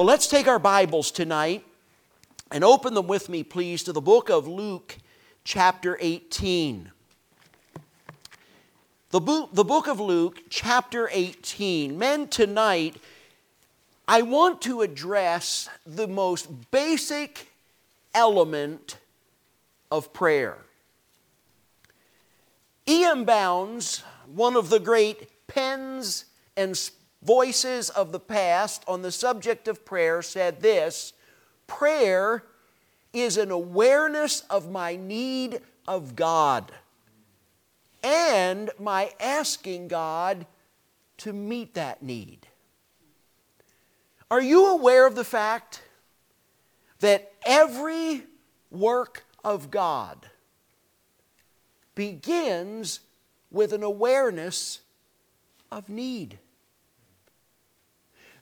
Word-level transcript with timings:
Well, 0.00 0.06
let's 0.06 0.28
take 0.28 0.48
our 0.48 0.58
Bibles 0.58 1.10
tonight 1.10 1.62
and 2.50 2.64
open 2.64 2.94
them 2.94 3.06
with 3.06 3.28
me, 3.28 3.42
please, 3.42 3.82
to 3.82 3.92
the 3.92 4.00
book 4.00 4.30
of 4.30 4.48
Luke, 4.48 4.96
chapter 5.44 5.98
18. 6.00 6.90
The 9.10 9.20
book, 9.20 9.50
the 9.52 9.62
book 9.62 9.88
of 9.88 10.00
Luke, 10.00 10.38
chapter 10.48 11.10
18. 11.12 11.98
Men, 11.98 12.28
tonight, 12.28 12.96
I 14.08 14.22
want 14.22 14.62
to 14.62 14.80
address 14.80 15.68
the 15.84 16.08
most 16.08 16.70
basic 16.70 17.52
element 18.14 18.96
of 19.90 20.14
prayer. 20.14 20.56
E.M. 22.88 23.26
Bounds, 23.26 24.02
one 24.34 24.56
of 24.56 24.70
the 24.70 24.80
great 24.80 25.46
pens 25.46 26.24
and 26.56 26.74
voices 27.22 27.90
of 27.90 28.12
the 28.12 28.20
past 28.20 28.84
on 28.88 29.02
the 29.02 29.12
subject 29.12 29.68
of 29.68 29.84
prayer 29.84 30.22
said 30.22 30.60
this 30.60 31.12
prayer 31.66 32.44
is 33.12 33.36
an 33.36 33.50
awareness 33.50 34.40
of 34.50 34.70
my 34.70 34.96
need 34.96 35.60
of 35.86 36.16
God 36.16 36.72
and 38.02 38.70
my 38.78 39.12
asking 39.20 39.88
God 39.88 40.46
to 41.18 41.32
meet 41.32 41.74
that 41.74 42.02
need. 42.02 42.46
Are 44.30 44.40
you 44.40 44.66
aware 44.68 45.06
of 45.06 45.16
the 45.16 45.24
fact 45.24 45.82
that 47.00 47.32
every 47.44 48.22
work 48.70 49.24
of 49.44 49.70
God 49.70 50.26
begins 51.94 53.00
with 53.50 53.72
an 53.72 53.82
awareness 53.82 54.80
of 55.72 55.88
need? 55.88 56.38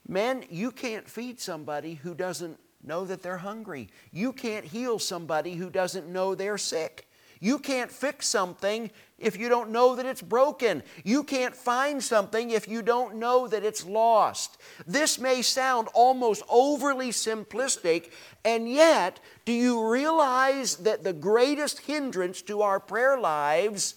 Men, 0.09 0.45
you 0.49 0.73
can't 0.73 1.09
feed 1.09 1.39
somebody 1.39 1.95
who 1.95 2.15
doesn't 2.15 2.59
know 2.83 3.05
that 3.05 3.23
they're 3.23 3.39
hungry. 3.39 3.89
You 4.11 4.33
can't 4.33 4.65
heal 4.65 4.99
somebody 4.99 5.55
who 5.55 5.69
doesn't 5.69 6.09
know 6.09 6.35
they're 6.35 6.59
sick. 6.59 7.09
You 7.41 7.59
can't 7.59 7.91
fix 7.91 8.27
something 8.27 8.91
if 9.19 9.39
you 9.39 9.49
don't 9.49 9.71
know 9.71 9.95
that 9.95 10.07
it's 10.07 10.23
broken. 10.23 10.83
You 11.05 11.23
can't 11.23 11.55
find 11.55 12.03
something 12.03 12.51
if 12.51 12.67
you 12.67 12.83
don't 12.83 13.17
know 13.17 13.47
that 13.47 13.65
it's 13.65 13.85
lost. 13.85 14.59
This 14.87 15.19
may 15.19 15.43
sound 15.43 15.89
almost 15.95 16.43
overly 16.49 17.11
simplistic, 17.11 18.11
and 18.45 18.69
yet, 18.69 19.21
do 19.45 19.53
you 19.53 19.89
realize 19.89 20.77
that 20.79 21.05
the 21.05 21.13
greatest 21.13 21.81
hindrance 21.81 22.43
to 22.43 22.63
our 22.63 22.81
prayer 22.81 23.19
lives 23.21 23.95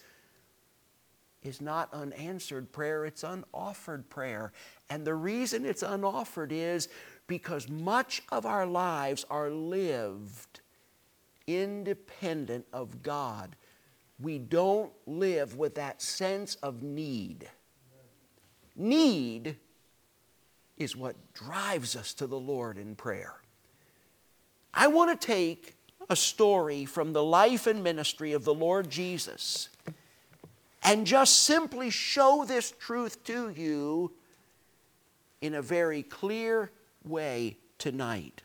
is 1.44 1.62
not 1.62 1.94
unanswered 1.94 2.72
prayer, 2.72 3.06
it's 3.06 3.24
unoffered 3.24 4.10
prayer. 4.10 4.52
And 4.90 5.06
the 5.06 5.16
reason 5.16 5.66
it's 5.66 5.84
unoffered 5.84 6.52
is 6.52 6.88
because 7.28 7.70
much 7.70 8.22
of 8.32 8.46
our 8.46 8.66
lives 8.66 9.26
are 9.30 9.50
lived 9.50 10.62
independent 11.48 12.66
of 12.72 13.02
God. 13.04 13.56
We 14.20 14.38
don't 14.38 14.92
live 15.08 15.58
with 15.58 15.76
that 15.76 16.02
sense 16.02 16.56
of 16.56 16.84
need. 16.84 17.50
Need 18.76 19.58
is 20.78 20.96
what 20.96 21.16
drives 21.34 21.96
us 21.96 22.14
to 22.16 22.28
the 22.28 22.40
Lord 22.40 22.78
in 22.78 22.96
prayer. 22.96 23.36
I 24.74 24.88
want 24.88 25.20
to 25.20 25.28
take 25.28 25.76
a 26.10 26.16
story 26.16 26.86
from 26.86 27.14
the 27.14 27.24
life 27.24 27.68
and 27.68 27.84
ministry 27.84 28.34
of 28.34 28.46
the 28.46 28.54
Lord 28.54 28.90
Jesus 28.90 29.70
and 30.84 31.06
just 31.06 31.44
simply 31.44 31.90
show 31.90 32.46
this 32.46 32.72
truth 32.80 33.24
to 33.26 33.50
you 33.50 34.12
in 35.42 35.56
a 35.56 35.62
very 35.62 36.04
clear 36.04 36.72
way 37.04 37.58
tonight. 37.78 38.42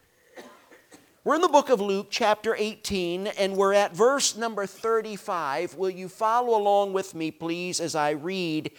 We're 1.25 1.35
in 1.35 1.41
the 1.41 1.49
book 1.49 1.71
of 1.71 1.81
Luke, 1.81 2.07
chapter 2.09 2.55
18, 2.57 3.27
and 3.27 3.57
we're 3.57 3.73
at 3.73 3.97
verse 3.97 4.37
number 4.37 4.65
35. 4.65 5.75
Will 5.75 5.91
you 5.91 6.09
follow 6.09 6.57
along 6.57 6.93
with 6.93 7.17
me, 7.17 7.33
please, 7.33 7.81
as 7.81 7.97
I 7.97 8.11
read? 8.11 8.71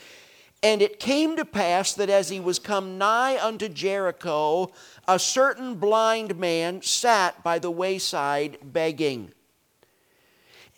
And 0.63 0.81
it 0.81 0.99
came 0.99 1.35
to 1.35 1.43
pass 1.43 1.93
that 1.95 2.09
as 2.09 2.29
he 2.29 2.39
was 2.39 2.57
come 2.57 2.97
nigh 2.97 3.37
unto 3.37 3.67
Jericho, 3.67 4.71
a 5.07 5.19
certain 5.19 5.75
blind 5.75 6.37
man 6.39 6.81
sat 6.81 7.43
by 7.43 7.59
the 7.59 7.69
wayside 7.69 8.57
begging. 8.63 9.33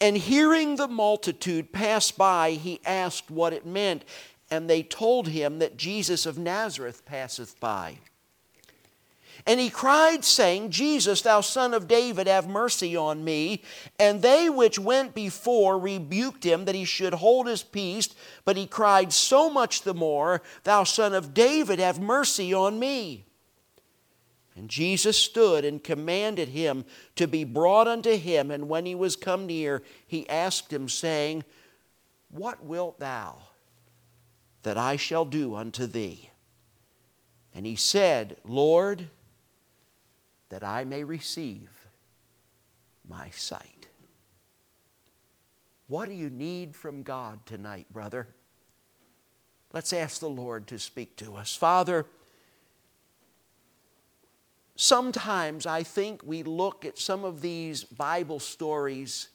And 0.02 0.18
hearing 0.18 0.76
the 0.76 0.88
multitude 0.88 1.74
pass 1.74 2.12
by, 2.12 2.52
he 2.52 2.80
asked 2.86 3.30
what 3.30 3.54
it 3.54 3.66
meant. 3.66 4.06
And 4.52 4.70
they 4.70 4.82
told 4.82 5.28
him 5.28 5.60
that 5.60 5.78
Jesus 5.78 6.26
of 6.26 6.38
Nazareth 6.38 7.06
passeth 7.06 7.60
by. 7.60 7.98
And 9.46 9.59
he 9.59 9.70
cried, 9.70 10.26
saying, 10.26 10.72
Jesus, 10.72 11.22
thou 11.22 11.42
son 11.42 11.74
of 11.74 11.88
David, 11.88 12.28
have 12.28 12.48
mercy 12.48 12.96
on 12.96 13.24
me. 13.24 13.64
And 14.00 14.22
they 14.22 14.50
which 14.50 14.78
went 14.78 15.14
before 15.14 15.80
rebuked 15.80 16.44
him 16.44 16.66
that 16.66 16.76
he 16.76 16.86
should 16.86 17.14
hold 17.14 17.48
his 17.48 17.64
peace. 17.64 18.09
But 18.46 18.58
he 18.58 18.68
cried 18.68 19.14
so 19.14 19.50
much 19.50 19.82
the 19.84 19.94
more, 19.94 20.42
Thou 20.64 20.84
son 20.84 21.14
of 21.14 21.34
David, 21.34 21.80
have 21.80 22.00
mercy 22.00 22.54
on 22.54 22.80
me. 22.80 23.26
And 24.59 24.70
Jesus 24.70 25.16
stood 25.16 25.64
and 25.64 25.81
commanded 25.81 26.50
him 26.50 26.84
to 27.16 27.28
be 27.28 27.46
brought 27.46 27.88
unto 27.88 28.18
him. 28.18 28.52
And 28.52 28.68
when 28.68 28.86
he 28.86 28.94
was 28.94 29.16
come 29.16 29.46
near, 29.46 29.81
he 30.06 30.28
asked 30.28 30.74
him, 30.74 30.90
saying, 30.90 31.46
What 32.30 32.66
wilt 32.66 33.00
thou 33.00 33.38
that 34.64 34.78
I 34.78 34.97
shall 34.97 35.24
do 35.24 35.56
unto 35.56 35.88
thee? 35.88 36.30
And 37.56 37.66
he 37.66 37.78
said, 37.78 38.36
Lord, 38.44 39.08
that 40.50 40.62
I 40.62 40.84
may 40.84 41.06
receive 41.06 41.70
my 43.08 43.30
sight. 43.30 43.88
What 45.88 46.09
do 46.09 46.14
you 46.14 46.30
need 46.30 46.76
from 46.76 47.03
God 47.03 47.46
tonight, 47.46 47.88
brother? 47.94 48.28
Let's 49.72 49.94
ask 49.94 50.20
the 50.20 50.28
Lord 50.28 50.68
to 50.68 50.78
speak 50.78 51.16
to 51.16 51.38
us. 51.38 51.56
Father, 51.56 52.06
sometimes 54.81 55.66
I 55.66 55.84
think 55.84 56.22
we 56.23 56.41
look 56.41 56.85
at 56.85 56.97
some 56.97 57.25
of 57.25 57.41
these 57.41 57.84
Bible 57.84 58.40
stories 58.40 59.28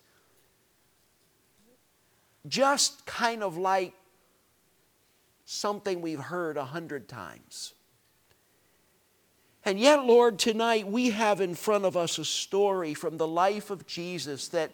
just 2.48 3.04
kind 3.04 3.42
of 3.42 3.58
like 3.58 3.92
something 5.44 6.00
we've 6.00 6.18
heard 6.18 6.56
a 6.56 6.64
hundred 6.64 7.08
times. 7.08 7.74
And 9.66 9.78
yet, 9.78 10.06
Lord, 10.06 10.38
tonight 10.38 10.88
we 10.88 11.10
have 11.10 11.42
in 11.42 11.54
front 11.54 11.84
of 11.84 11.94
us 11.94 12.16
a 12.16 12.24
story 12.24 12.94
from 12.94 13.18
the 13.18 13.28
life 13.28 13.68
of 13.68 13.86
Jesus 13.86 14.48
that 14.48 14.70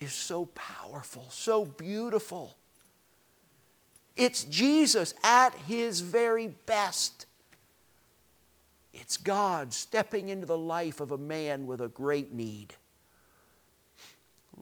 is 0.00 0.12
so 0.12 0.46
powerful, 0.46 1.26
so 1.30 1.64
beautiful. 1.64 2.56
It's 4.16 4.42
Jesus 4.42 5.14
at 5.22 5.54
his 5.54 6.00
very 6.00 6.48
best. 6.48 7.26
It's 8.98 9.18
God 9.18 9.74
stepping 9.74 10.30
into 10.30 10.46
the 10.46 10.56
life 10.56 11.00
of 11.00 11.12
a 11.12 11.18
man 11.18 11.66
with 11.66 11.82
a 11.82 11.88
great 11.88 12.32
need. 12.32 12.74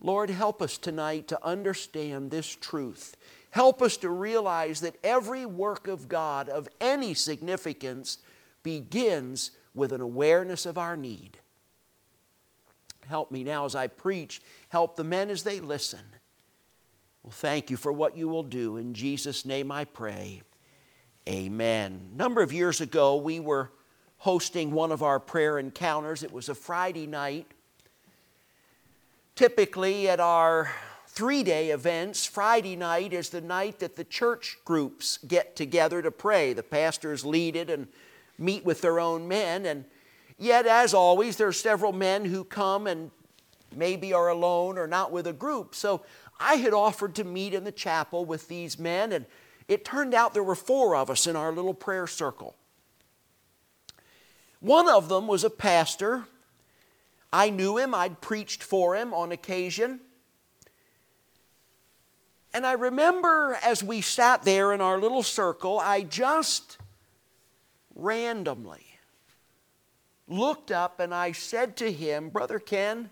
Lord, 0.01 0.29
help 0.29 0.61
us 0.61 0.77
tonight 0.77 1.29
to 1.29 1.47
understand 1.47 2.31
this 2.31 2.49
truth. 2.49 3.17
Help 3.51 3.81
us 3.81 3.97
to 3.99 4.11
realize 4.11 4.81
that 4.81 4.97
every 5.05 5.47
work 5.47 5.87
of 5.87 6.09
God 6.09 6.49
of 6.49 6.69
any 6.81 7.15
significance 7.15 8.19
begins 8.65 9.53
with 9.73 9.93
an 9.93 10.01
awareness 10.01 10.67
of 10.67 10.79
our 10.79 10.97
need. 10.97 11.39
Help 13.07 13.31
me 13.31 13.45
now 13.45 13.65
as 13.65 13.77
I 13.77 13.87
preach. 13.87 14.43
Help 14.69 14.97
the 14.97 15.05
men 15.05 15.31
as 15.31 15.45
they 15.45 15.61
listen. 15.61 16.01
Well, 17.23 17.31
thank 17.31 17.71
you 17.71 17.77
for 17.77 17.93
what 17.93 18.17
you 18.17 18.29
will 18.29 18.43
do. 18.43 18.79
In 18.79 18.95
Jesus' 18.95 19.45
name 19.45 19.71
I 19.71 19.85
pray. 19.85 20.43
Amen. 21.29 22.11
A 22.13 22.17
number 22.17 22.43
of 22.43 22.53
years 22.53 22.81
ago, 22.81 23.17
we 23.17 23.39
were 23.39 23.71
hosting 24.19 24.71
one 24.71 24.93
of 24.93 25.03
our 25.03 25.21
prayer 25.21 25.59
encounters. 25.59 26.23
It 26.23 26.33
was 26.33 26.49
a 26.49 26.55
Friday 26.55 27.07
night. 27.07 27.47
Typically, 29.35 30.09
at 30.09 30.21
our 30.21 30.71
three 31.09 31.43
day 31.43 31.71
events, 31.71 32.25
Friday 32.25 32.77
night 32.77 33.13
is 33.13 33.31
the 33.31 33.41
night 33.41 33.79
that 33.81 33.97
the 33.97 34.05
church 34.05 34.59
groups 34.65 35.19
get 35.27 35.57
together 35.57 36.03
to 36.03 36.11
pray. 36.11 36.53
The 36.53 36.63
pastors 36.63 37.25
lead 37.25 37.57
it, 37.57 37.69
and 37.71 37.89
meet 38.39 38.65
with 38.65 38.81
their 38.81 39.01
own 39.01 39.29
men. 39.29 39.67
And 39.67 39.85
yet, 40.39 40.67
as 40.67 40.95
always, 40.95 41.37
there 41.37 41.49
are 41.49 41.53
several 41.53 41.93
men 41.93 42.25
who 42.25 42.45
come 42.45 42.87
and 42.87 43.11
maybe 43.75 44.13
are 44.13 44.29
alone 44.29 44.79
or 44.79 44.87
not 44.87 45.13
with 45.13 45.27
a 45.27 45.33
group. 45.33 45.75
So 45.75 46.03
I 46.39 46.57
had 46.57 46.73
offered 46.73 47.15
to 47.17 47.25
meet 47.25 47.55
in 47.55 47.65
the 47.65 47.73
chapel 47.73 48.25
with 48.25 48.49
these 48.49 48.79
men, 48.79 49.13
and 49.13 49.27
it 49.69 49.85
turned 49.85 50.15
out 50.15 50.35
there 50.35 50.45
were 50.45 50.55
four 50.55 50.97
of 50.97 51.11
us 51.11 51.27
in 51.27 51.37
our 51.37 51.53
little 51.53 51.75
prayer 51.75 52.07
circle. 52.07 52.57
One 54.65 54.89
of 54.89 55.11
them 55.11 55.27
was 55.27 55.45
a 55.45 55.51
pastor. 55.51 56.25
I 57.31 57.51
knew 57.51 57.77
him, 57.77 57.95
I'd 57.95 58.23
preached 58.23 58.63
for 58.63 58.97
him 58.97 59.13
on 59.13 59.31
occasion. 59.31 60.01
And 62.55 62.65
I 62.65 62.73
remember 62.73 63.59
as 63.63 63.85
we 63.85 64.01
sat 64.01 64.45
there 64.45 64.73
in 64.73 64.81
our 64.81 64.99
little 64.99 65.23
circle, 65.23 65.79
I 65.79 66.01
just 66.01 66.79
randomly 67.95 68.87
looked 70.29 70.71
up 70.71 70.99
and 70.99 71.13
I 71.13 71.33
said 71.33 71.77
to 71.77 71.93
him, 71.93 72.31
Brother 72.31 72.59
Ken, 72.59 73.11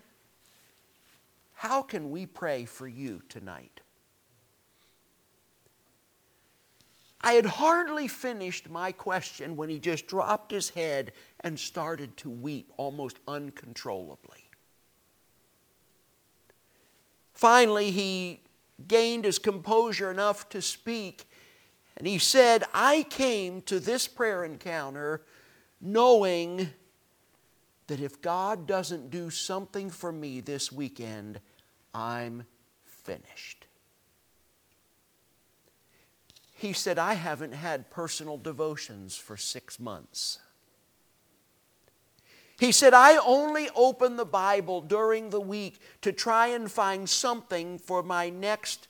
how 1.53 1.83
can 1.83 2.09
we 2.09 2.25
pray 2.25 2.65
for 2.65 2.87
you 2.87 3.21
tonight? 3.29 3.72
I 7.23 7.33
had 7.33 7.45
hardly 7.45 8.09
finished 8.09 8.69
my 8.69 8.91
question 8.91 9.55
when 9.55 9.69
he 9.69 9.79
just 9.79 10.07
dropped 10.07 10.51
his 10.51 10.69
head 10.69 11.13
and 11.39 11.57
started 11.57 12.17
to 12.17 12.29
weep 12.29 12.71
almost 12.75 13.17
uncontrollably. 13.27 14.49
Finally, 17.33 17.91
he 17.91 18.41
gained 18.87 19.23
his 19.23 19.39
composure 19.39 20.11
enough 20.11 20.49
to 20.49 20.61
speak, 20.61 21.29
and 21.95 22.05
he 22.05 22.17
said, 22.17 22.65
I 22.73 23.03
came 23.09 23.61
to 23.63 23.79
this 23.79 24.07
prayer 24.07 24.43
encounter 24.43 25.21
knowing 25.79 26.69
that 27.87 27.99
if 27.99 28.21
God 28.21 28.67
doesn't 28.67 29.09
do 29.09 29.29
something 29.29 29.89
for 29.89 30.11
me 30.11 30.41
this 30.41 30.71
weekend, 30.71 31.39
I'm 31.93 32.45
finished. 32.85 33.62
He 36.63 36.71
said, 36.71 36.97
I 36.97 37.15
haven't 37.15 37.51
had 37.51 37.89
personal 37.89 38.37
devotions 38.37 39.17
for 39.17 39.35
six 39.35 39.81
months. 39.81 40.39
He 42.57 42.71
said, 42.71 42.93
I 42.93 43.17
only 43.17 43.67
open 43.75 44.15
the 44.15 44.23
Bible 44.23 44.79
during 44.79 45.29
the 45.29 45.41
week 45.41 45.81
to 46.03 46.13
try 46.13 46.47
and 46.47 46.71
find 46.71 47.09
something 47.09 47.77
for 47.77 48.01
my 48.01 48.29
next 48.29 48.87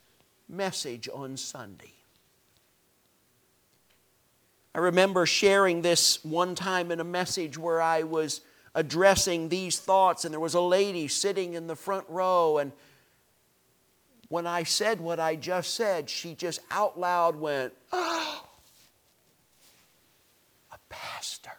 message 0.47 1.09
on 1.11 1.35
Sunday. 1.35 1.93
I 4.75 4.77
remember 4.77 5.25
sharing 5.25 5.81
this 5.81 6.23
one 6.23 6.53
time 6.53 6.91
in 6.91 6.99
a 6.99 7.03
message 7.03 7.57
where 7.57 7.81
I 7.81 8.03
was 8.03 8.41
addressing 8.75 9.49
these 9.49 9.79
thoughts, 9.79 10.25
and 10.25 10.31
there 10.31 10.39
was 10.39 10.53
a 10.53 10.61
lady 10.61 11.07
sitting 11.07 11.55
in 11.55 11.65
the 11.65 11.75
front 11.75 12.05
row, 12.07 12.59
and 12.59 12.71
when 14.33 14.47
I 14.47 14.63
said 14.63 14.99
what 14.99 15.19
I 15.19 15.35
just 15.35 15.75
said, 15.75 16.09
she 16.09 16.33
just 16.33 16.59
out 16.71 16.99
loud 16.99 17.35
went, 17.35 17.71
Oh, 17.91 18.43
a 20.71 20.77
pastor. 20.89 21.51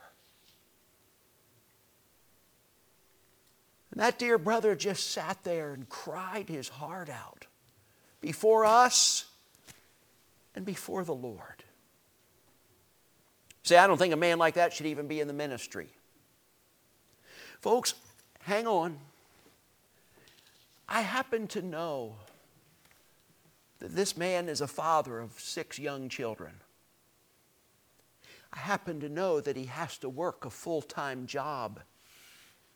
And 3.93 4.00
that 4.00 4.19
dear 4.19 4.38
brother 4.38 4.75
just 4.75 5.12
sat 5.12 5.44
there 5.44 5.73
and 5.73 5.88
cried 5.88 6.49
his 6.49 6.69
heart 6.69 7.09
out 7.09 7.47
before 8.21 8.65
us 8.65 9.27
and 10.56 10.65
before 10.65 11.05
the 11.05 11.15
Lord. 11.15 11.62
See, 13.62 13.77
I 13.77 13.87
don't 13.87 13.99
think 13.99 14.12
a 14.12 14.17
man 14.17 14.38
like 14.38 14.55
that 14.55 14.73
should 14.73 14.87
even 14.87 15.06
be 15.06 15.20
in 15.20 15.29
the 15.29 15.32
ministry. 15.32 15.87
Folks, 17.61 17.94
hang 18.41 18.67
on. 18.67 18.99
I 20.88 21.03
happen 21.03 21.47
to 21.47 21.62
know 21.62 22.17
that 23.79 23.94
this 23.94 24.17
man 24.17 24.49
is 24.49 24.61
a 24.61 24.67
father 24.67 25.19
of 25.19 25.38
six 25.38 25.79
young 25.79 26.09
children. 26.09 26.55
I 28.53 28.59
happen 28.59 29.00
to 29.00 29.09
know 29.09 29.41
that 29.41 29.56
he 29.56 29.67
has 29.67 29.99
to 29.99 30.09
work 30.09 30.44
a 30.44 30.50
full 30.50 30.82
time 30.82 31.26
job 31.26 31.81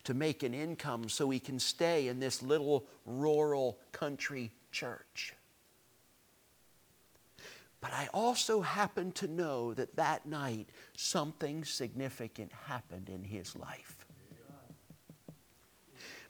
to 0.04 0.14
make 0.14 0.42
an 0.42 0.54
income 0.54 1.08
so 1.08 1.30
he 1.30 1.38
can 1.38 1.58
stay 1.58 2.08
in 2.08 2.18
this 2.18 2.42
little 2.42 2.86
rural 3.04 3.78
country 3.92 4.50
church. 4.72 5.34
But 7.80 7.92
I 7.92 8.08
also 8.12 8.60
happen 8.60 9.12
to 9.12 9.28
know 9.28 9.72
that 9.74 9.96
that 9.96 10.26
night 10.26 10.68
something 10.96 11.64
significant 11.64 12.52
happened 12.52 13.08
in 13.08 13.22
his 13.22 13.54
life. 13.54 14.07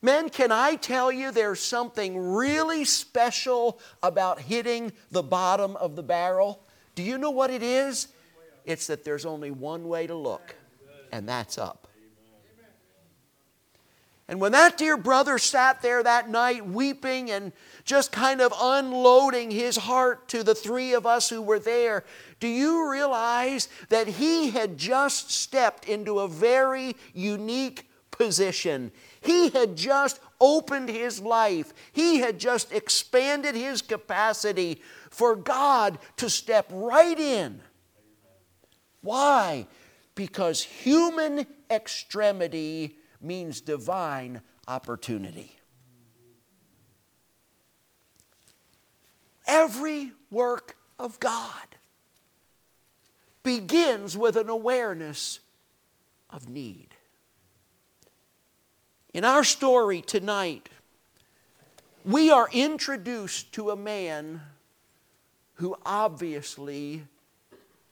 Men, 0.00 0.30
can 0.30 0.52
I 0.52 0.76
tell 0.76 1.10
you 1.10 1.32
there's 1.32 1.60
something 1.60 2.16
really 2.16 2.84
special 2.84 3.80
about 4.02 4.40
hitting 4.40 4.92
the 5.10 5.22
bottom 5.22 5.76
of 5.76 5.96
the 5.96 6.02
barrel? 6.02 6.62
Do 6.94 7.02
you 7.02 7.18
know 7.18 7.30
what 7.30 7.50
it 7.50 7.62
is? 7.62 8.08
It's 8.64 8.86
that 8.88 9.04
there's 9.04 9.26
only 9.26 9.50
one 9.50 9.88
way 9.88 10.06
to 10.06 10.14
look, 10.14 10.54
and 11.10 11.28
that's 11.28 11.58
up. 11.58 11.88
And 14.28 14.40
when 14.42 14.52
that 14.52 14.76
dear 14.76 14.98
brother 14.98 15.38
sat 15.38 15.80
there 15.80 16.02
that 16.02 16.28
night 16.28 16.66
weeping 16.66 17.30
and 17.30 17.50
just 17.84 18.12
kind 18.12 18.42
of 18.42 18.52
unloading 18.60 19.50
his 19.50 19.76
heart 19.78 20.28
to 20.28 20.42
the 20.42 20.54
three 20.54 20.92
of 20.92 21.06
us 21.06 21.30
who 21.30 21.40
were 21.40 21.58
there, 21.58 22.04
do 22.38 22.46
you 22.46 22.90
realize 22.90 23.70
that 23.88 24.06
he 24.06 24.50
had 24.50 24.76
just 24.76 25.30
stepped 25.30 25.86
into 25.86 26.18
a 26.18 26.28
very 26.28 26.94
unique 27.14 27.88
position? 28.10 28.92
He 29.20 29.50
had 29.50 29.76
just 29.76 30.20
opened 30.40 30.88
his 30.88 31.20
life, 31.20 31.72
he 31.92 32.18
had 32.18 32.38
just 32.38 32.72
expanded 32.72 33.54
his 33.54 33.82
capacity 33.82 34.80
for 35.10 35.34
God 35.34 35.98
to 36.16 36.30
step 36.30 36.66
right 36.70 37.18
in. 37.18 37.60
Why? 39.00 39.66
Because 40.14 40.62
human 40.62 41.46
extremity 41.70 42.96
means 43.20 43.60
divine 43.60 44.42
opportunity. 44.66 45.56
Every 49.46 50.12
work 50.30 50.76
of 50.98 51.18
God 51.20 51.76
begins 53.42 54.16
with 54.16 54.36
an 54.36 54.50
awareness 54.50 55.40
of 56.28 56.48
need. 56.48 56.94
In 59.18 59.24
our 59.24 59.42
story 59.42 60.00
tonight, 60.00 60.68
we 62.04 62.30
are 62.30 62.48
introduced 62.52 63.50
to 63.54 63.70
a 63.70 63.76
man 63.76 64.40
who 65.54 65.74
obviously 65.84 67.02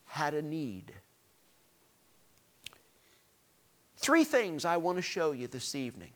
had 0.04 0.34
a 0.34 0.42
need. 0.42 0.92
Three 3.96 4.22
things 4.22 4.64
I 4.64 4.76
want 4.76 4.98
to 4.98 5.02
show 5.02 5.32
you 5.32 5.48
this 5.48 5.74
evening. 5.74 6.12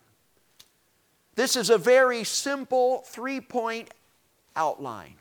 This 1.35 1.57
is 1.57 1.71
a 1.71 1.77
very 1.77 2.23
simple 2.23 2.99
three 2.99 3.41
point 3.41 3.93
outline. 4.55 5.17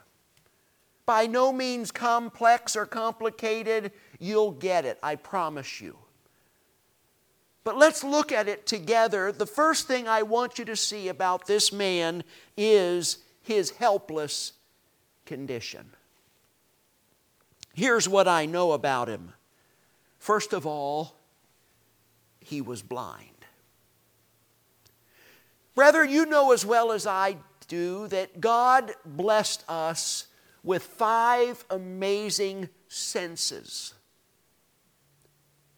By 1.07 1.25
no 1.25 1.51
means 1.51 1.89
complex 1.89 2.75
or 2.75 2.85
complicated. 2.85 3.91
You'll 4.19 4.51
get 4.51 4.85
it, 4.85 4.99
I 5.01 5.15
promise 5.15 5.81
you. 5.81 5.97
But 7.63 7.77
let's 7.77 8.03
look 8.03 8.31
at 8.31 8.47
it 8.47 8.65
together. 8.65 9.31
The 9.31 9.45
first 9.45 9.87
thing 9.87 10.07
I 10.07 10.23
want 10.23 10.57
you 10.57 10.65
to 10.65 10.75
see 10.75 11.07
about 11.07 11.45
this 11.45 11.71
man 11.71 12.23
is 12.57 13.19
his 13.41 13.71
helpless 13.71 14.53
condition. 15.25 15.91
Here's 17.73 18.07
what 18.09 18.27
I 18.27 18.45
know 18.45 18.71
about 18.71 19.09
him. 19.09 19.33
First 20.17 20.53
of 20.53 20.65
all, 20.65 21.15
he 22.39 22.61
was 22.61 22.81
blind. 22.81 23.45
Brother, 25.75 26.03
you 26.03 26.25
know 26.25 26.51
as 26.51 26.65
well 26.65 26.91
as 26.91 27.05
I 27.05 27.37
do 27.67 28.07
that 28.07 28.41
God 28.41 28.91
blessed 29.05 29.63
us 29.69 30.27
with 30.63 30.83
five 30.83 31.63
amazing 31.69 32.69
senses 32.87 33.93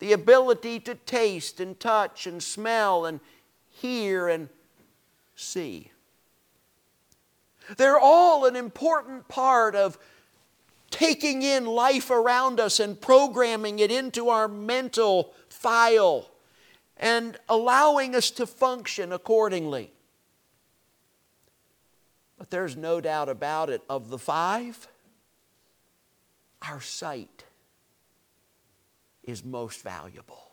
the 0.02 0.14
ability 0.14 0.80
to 0.80 0.96
taste 0.96 1.60
and 1.60 1.80
touch 1.80 2.26
and 2.26 2.42
smell 2.42 3.06
and 3.06 3.20
hear 3.70 4.28
and 4.28 4.50
see. 5.36 5.92
They're 7.78 8.00
all 8.00 8.48
an 8.48 8.56
important 8.56 9.28
part 9.28 9.76
of 9.76 10.00
taking 10.90 11.44
in 11.44 11.68
life 11.68 12.10
around 12.10 12.60
us 12.60 12.80
and 12.80 13.00
programming 13.00 13.78
it 13.78 13.92
into 13.92 14.30
our 14.30 14.48
mental 14.48 15.36
file 15.50 16.32
and 16.98 17.38
allowing 17.48 18.16
us 18.16 18.32
to 18.32 18.48
function 18.48 19.14
accordingly. 19.14 19.92
But 22.40 22.50
there's 22.50 22.76
no 22.76 23.00
doubt 23.02 23.30
about 23.30 23.70
it, 23.70 23.84
of 23.88 24.10
the 24.10 24.18
five, 24.18 24.88
our 26.64 26.82
sight 26.82 27.46
is 29.24 29.44
most 29.44 29.82
valuable. 29.82 30.52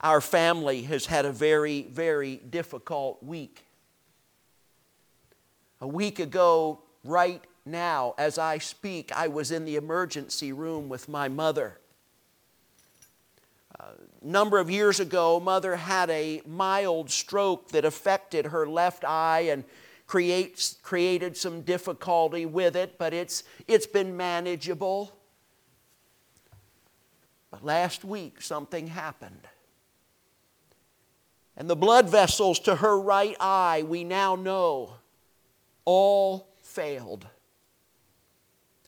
Our 0.00 0.20
family 0.20 0.82
has 0.82 1.06
had 1.06 1.24
a 1.24 1.32
very, 1.32 1.82
very 1.82 2.36
difficult 2.36 3.22
week. 3.22 3.64
A 5.80 5.88
week 5.88 6.18
ago, 6.18 6.80
right 7.04 7.42
now, 7.66 8.14
as 8.16 8.38
I 8.38 8.58
speak, 8.58 9.12
I 9.14 9.28
was 9.28 9.50
in 9.50 9.64
the 9.64 9.76
emergency 9.76 10.52
room 10.52 10.88
with 10.88 11.08
my 11.08 11.28
mother 11.28 11.80
A 13.80 14.26
number 14.26 14.58
of 14.58 14.70
years 14.70 15.00
ago, 15.00 15.40
mother 15.40 15.76
had 15.76 16.10
a 16.10 16.42
mild 16.46 17.10
stroke 17.10 17.70
that 17.70 17.84
affected 17.84 18.46
her 18.46 18.66
left 18.66 19.04
eye 19.04 19.40
and 19.50 19.64
creates, 20.06 20.76
created 20.82 21.36
some 21.36 21.62
difficulty 21.62 22.44
with 22.44 22.76
it, 22.76 22.98
but 22.98 23.14
it's, 23.14 23.44
it's 23.66 23.86
been 23.86 24.16
manageable. 24.16 25.16
But 27.50 27.64
last 27.64 28.04
week, 28.04 28.40
something 28.40 28.86
happened. 28.86 29.48
And 31.56 31.68
the 31.68 31.76
blood 31.76 32.08
vessels 32.08 32.58
to 32.60 32.76
her 32.76 32.98
right 32.98 33.36
eye, 33.40 33.84
we 33.86 34.04
now 34.04 34.36
know, 34.36 34.94
all 35.84 36.48
failed. 36.62 37.26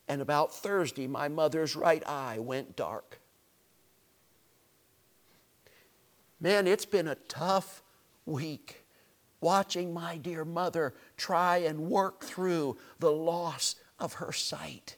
And 0.09 0.23
about 0.23 0.55
Thursday, 0.55 1.07
my 1.07 1.29
mother's 1.29 1.75
right 1.77 2.03
eye 2.07 2.39
went 2.39 2.77
dark. 2.77 3.19
Man, 6.41 6.67
it's 6.67 6.87
been 6.87 7.09
a 7.09 7.15
tough 7.15 7.83
week 8.27 8.85
watching 9.41 9.93
my 9.93 10.17
dear 10.17 10.45
mother 10.45 10.95
try 11.17 11.59
and 11.59 11.91
work 11.91 12.25
through 12.25 12.79
the 12.99 13.13
loss 13.13 13.77
of 13.99 14.15
her 14.15 14.33
sight. 14.33 14.97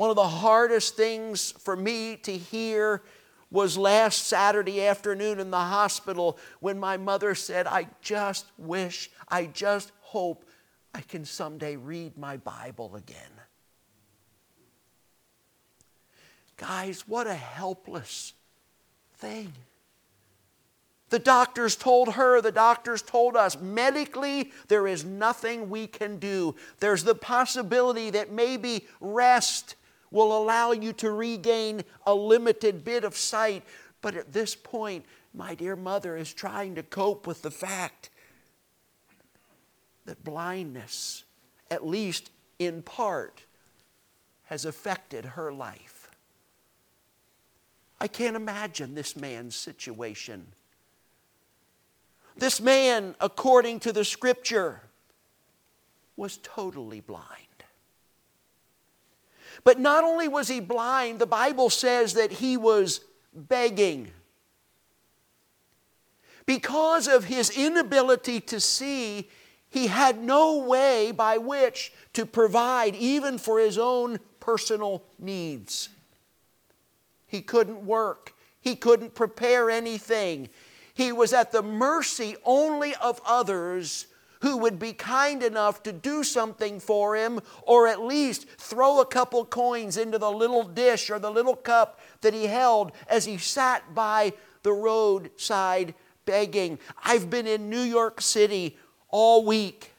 One 0.00 0.08
of 0.08 0.16
the 0.16 0.26
hardest 0.26 0.96
things 0.96 1.50
for 1.50 1.76
me 1.76 2.16
to 2.22 2.34
hear 2.34 3.02
was 3.50 3.76
last 3.76 4.28
Saturday 4.28 4.86
afternoon 4.86 5.38
in 5.38 5.50
the 5.50 5.58
hospital 5.58 6.38
when 6.60 6.80
my 6.80 6.96
mother 6.96 7.34
said, 7.34 7.66
I 7.66 7.86
just 8.00 8.46
wish, 8.56 9.10
I 9.28 9.44
just 9.44 9.92
hope 10.00 10.46
I 10.94 11.02
can 11.02 11.26
someday 11.26 11.76
read 11.76 12.16
my 12.16 12.38
Bible 12.38 12.96
again. 12.96 13.30
Guys, 16.56 17.06
what 17.06 17.26
a 17.26 17.34
helpless 17.34 18.32
thing. 19.18 19.52
The 21.10 21.18
doctors 21.18 21.76
told 21.76 22.14
her, 22.14 22.40
the 22.40 22.52
doctors 22.52 23.02
told 23.02 23.36
us, 23.36 23.60
medically, 23.60 24.50
there 24.68 24.86
is 24.86 25.04
nothing 25.04 25.68
we 25.68 25.86
can 25.86 26.18
do. 26.18 26.54
There's 26.78 27.04
the 27.04 27.14
possibility 27.14 28.08
that 28.08 28.32
maybe 28.32 28.86
rest 29.02 29.74
will 30.10 30.36
allow 30.36 30.72
you 30.72 30.92
to 30.94 31.10
regain 31.10 31.82
a 32.06 32.14
limited 32.14 32.84
bit 32.84 33.04
of 33.04 33.16
sight. 33.16 33.62
But 34.02 34.16
at 34.16 34.32
this 34.32 34.54
point, 34.54 35.04
my 35.32 35.54
dear 35.54 35.76
mother 35.76 36.16
is 36.16 36.32
trying 36.32 36.74
to 36.74 36.82
cope 36.82 37.26
with 37.26 37.42
the 37.42 37.50
fact 37.50 38.10
that 40.06 40.24
blindness, 40.24 41.24
at 41.70 41.86
least 41.86 42.30
in 42.58 42.82
part, 42.82 43.44
has 44.44 44.64
affected 44.64 45.24
her 45.24 45.52
life. 45.52 46.10
I 48.00 48.08
can't 48.08 48.34
imagine 48.34 48.94
this 48.94 49.14
man's 49.14 49.54
situation. 49.54 50.46
This 52.36 52.60
man, 52.60 53.14
according 53.20 53.80
to 53.80 53.92
the 53.92 54.04
scripture, 54.04 54.80
was 56.16 56.38
totally 56.42 57.00
blind. 57.00 57.49
But 59.64 59.78
not 59.78 60.04
only 60.04 60.28
was 60.28 60.48
he 60.48 60.60
blind, 60.60 61.18
the 61.18 61.26
Bible 61.26 61.70
says 61.70 62.14
that 62.14 62.32
he 62.32 62.56
was 62.56 63.00
begging. 63.34 64.10
Because 66.46 67.06
of 67.06 67.24
his 67.24 67.50
inability 67.50 68.40
to 68.40 68.60
see, 68.60 69.28
he 69.68 69.86
had 69.86 70.22
no 70.22 70.58
way 70.58 71.12
by 71.12 71.38
which 71.38 71.92
to 72.14 72.26
provide 72.26 72.96
even 72.96 73.38
for 73.38 73.60
his 73.60 73.78
own 73.78 74.18
personal 74.40 75.04
needs. 75.18 75.90
He 77.26 77.40
couldn't 77.40 77.86
work, 77.86 78.34
he 78.60 78.74
couldn't 78.74 79.14
prepare 79.14 79.70
anything. 79.70 80.48
He 80.92 81.12
was 81.12 81.32
at 81.32 81.52
the 81.52 81.62
mercy 81.62 82.36
only 82.44 82.94
of 82.96 83.20
others 83.24 84.06
who 84.40 84.56
would 84.56 84.78
be 84.78 84.92
kind 84.92 85.42
enough 85.42 85.82
to 85.82 85.92
do 85.92 86.24
something 86.24 86.80
for 86.80 87.16
him 87.16 87.40
or 87.62 87.86
at 87.86 88.02
least 88.02 88.46
throw 88.58 89.00
a 89.00 89.06
couple 89.06 89.44
coins 89.44 89.96
into 89.96 90.18
the 90.18 90.30
little 90.30 90.62
dish 90.64 91.10
or 91.10 91.18
the 91.18 91.30
little 91.30 91.56
cup 91.56 92.00
that 92.22 92.34
he 92.34 92.46
held 92.46 92.92
as 93.08 93.24
he 93.24 93.38
sat 93.38 93.94
by 93.94 94.32
the 94.62 94.72
roadside 94.72 95.94
begging. 96.24 96.78
I've 97.02 97.30
been 97.30 97.46
in 97.46 97.70
New 97.70 97.82
York 97.82 98.20
City 98.20 98.76
all 99.08 99.44
week. 99.44 99.92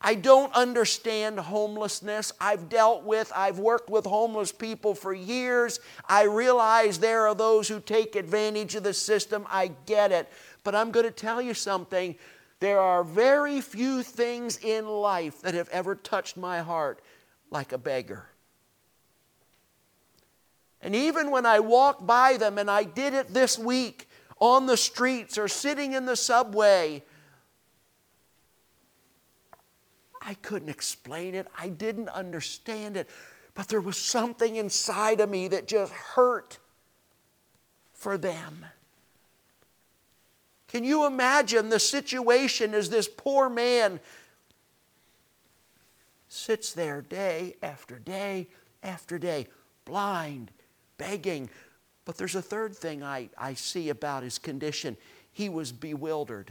I 0.00 0.14
don't 0.14 0.52
understand 0.54 1.38
homelessness. 1.38 2.32
I've 2.40 2.68
dealt 2.68 3.04
with, 3.04 3.32
I've 3.34 3.58
worked 3.58 3.88
with 3.88 4.04
homeless 4.04 4.52
people 4.52 4.94
for 4.94 5.14
years. 5.14 5.80
I 6.08 6.24
realize 6.24 6.98
there 6.98 7.26
are 7.26 7.34
those 7.34 7.66
who 7.66 7.80
take 7.80 8.14
advantage 8.14 8.74
of 8.74 8.82
the 8.82 8.92
system. 8.92 9.46
I 9.48 9.72
get 9.86 10.12
it. 10.12 10.30
But 10.64 10.74
I'm 10.74 10.90
going 10.90 11.06
to 11.06 11.12
tell 11.12 11.40
you 11.40 11.54
something. 11.54 12.14
There 12.60 12.80
are 12.80 13.04
very 13.04 13.60
few 13.60 14.02
things 14.02 14.58
in 14.58 14.86
life 14.86 15.40
that 15.42 15.54
have 15.54 15.68
ever 15.70 15.94
touched 15.94 16.36
my 16.36 16.60
heart 16.60 17.00
like 17.50 17.72
a 17.72 17.78
beggar. 17.78 18.28
And 20.82 20.94
even 20.94 21.30
when 21.30 21.46
I 21.46 21.60
walk 21.60 22.06
by 22.06 22.36
them, 22.36 22.58
and 22.58 22.70
I 22.70 22.84
did 22.84 23.14
it 23.14 23.32
this 23.32 23.58
week 23.58 24.08
on 24.38 24.66
the 24.66 24.76
streets 24.76 25.38
or 25.38 25.48
sitting 25.48 25.94
in 25.94 26.06
the 26.06 26.16
subway, 26.16 27.02
I 30.26 30.34
couldn't 30.34 30.68
explain 30.68 31.36
it. 31.36 31.46
I 31.56 31.68
didn't 31.68 32.08
understand 32.08 32.96
it. 32.96 33.08
But 33.54 33.68
there 33.68 33.80
was 33.80 33.96
something 33.96 34.56
inside 34.56 35.20
of 35.20 35.30
me 35.30 35.46
that 35.48 35.68
just 35.68 35.92
hurt 35.92 36.58
for 37.94 38.18
them. 38.18 38.66
Can 40.66 40.82
you 40.82 41.06
imagine 41.06 41.68
the 41.68 41.78
situation 41.78 42.74
as 42.74 42.90
this 42.90 43.08
poor 43.08 43.48
man 43.48 44.00
sits 46.28 46.72
there 46.72 47.00
day 47.00 47.54
after 47.62 47.98
day 48.00 48.48
after 48.82 49.18
day, 49.18 49.46
blind, 49.84 50.50
begging? 50.98 51.48
But 52.04 52.16
there's 52.16 52.34
a 52.34 52.42
third 52.42 52.76
thing 52.76 53.04
I, 53.04 53.30
I 53.38 53.54
see 53.54 53.90
about 53.90 54.24
his 54.24 54.38
condition 54.38 54.96
he 55.30 55.48
was 55.48 55.70
bewildered. 55.70 56.50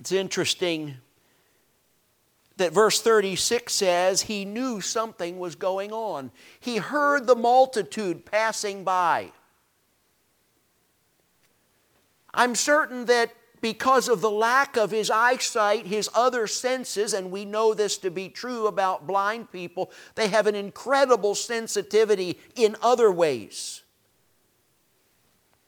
It's 0.00 0.12
interesting 0.12 0.96
that 2.56 2.72
verse 2.72 3.00
36 3.00 3.72
says 3.72 4.22
he 4.22 4.44
knew 4.44 4.80
something 4.80 5.38
was 5.38 5.54
going 5.54 5.92
on. 5.92 6.30
He 6.58 6.78
heard 6.78 7.26
the 7.26 7.36
multitude 7.36 8.24
passing 8.26 8.84
by. 8.84 9.32
I'm 12.32 12.54
certain 12.54 13.06
that 13.06 13.32
because 13.60 14.08
of 14.08 14.20
the 14.20 14.30
lack 14.30 14.76
of 14.76 14.90
his 14.90 15.10
eyesight, 15.10 15.86
his 15.86 16.08
other 16.14 16.46
senses, 16.46 17.12
and 17.12 17.30
we 17.30 17.44
know 17.44 17.74
this 17.74 17.98
to 17.98 18.10
be 18.10 18.28
true 18.28 18.66
about 18.66 19.06
blind 19.06 19.52
people, 19.52 19.90
they 20.14 20.28
have 20.28 20.46
an 20.46 20.54
incredible 20.54 21.34
sensitivity 21.34 22.38
in 22.56 22.76
other 22.80 23.10
ways. 23.10 23.82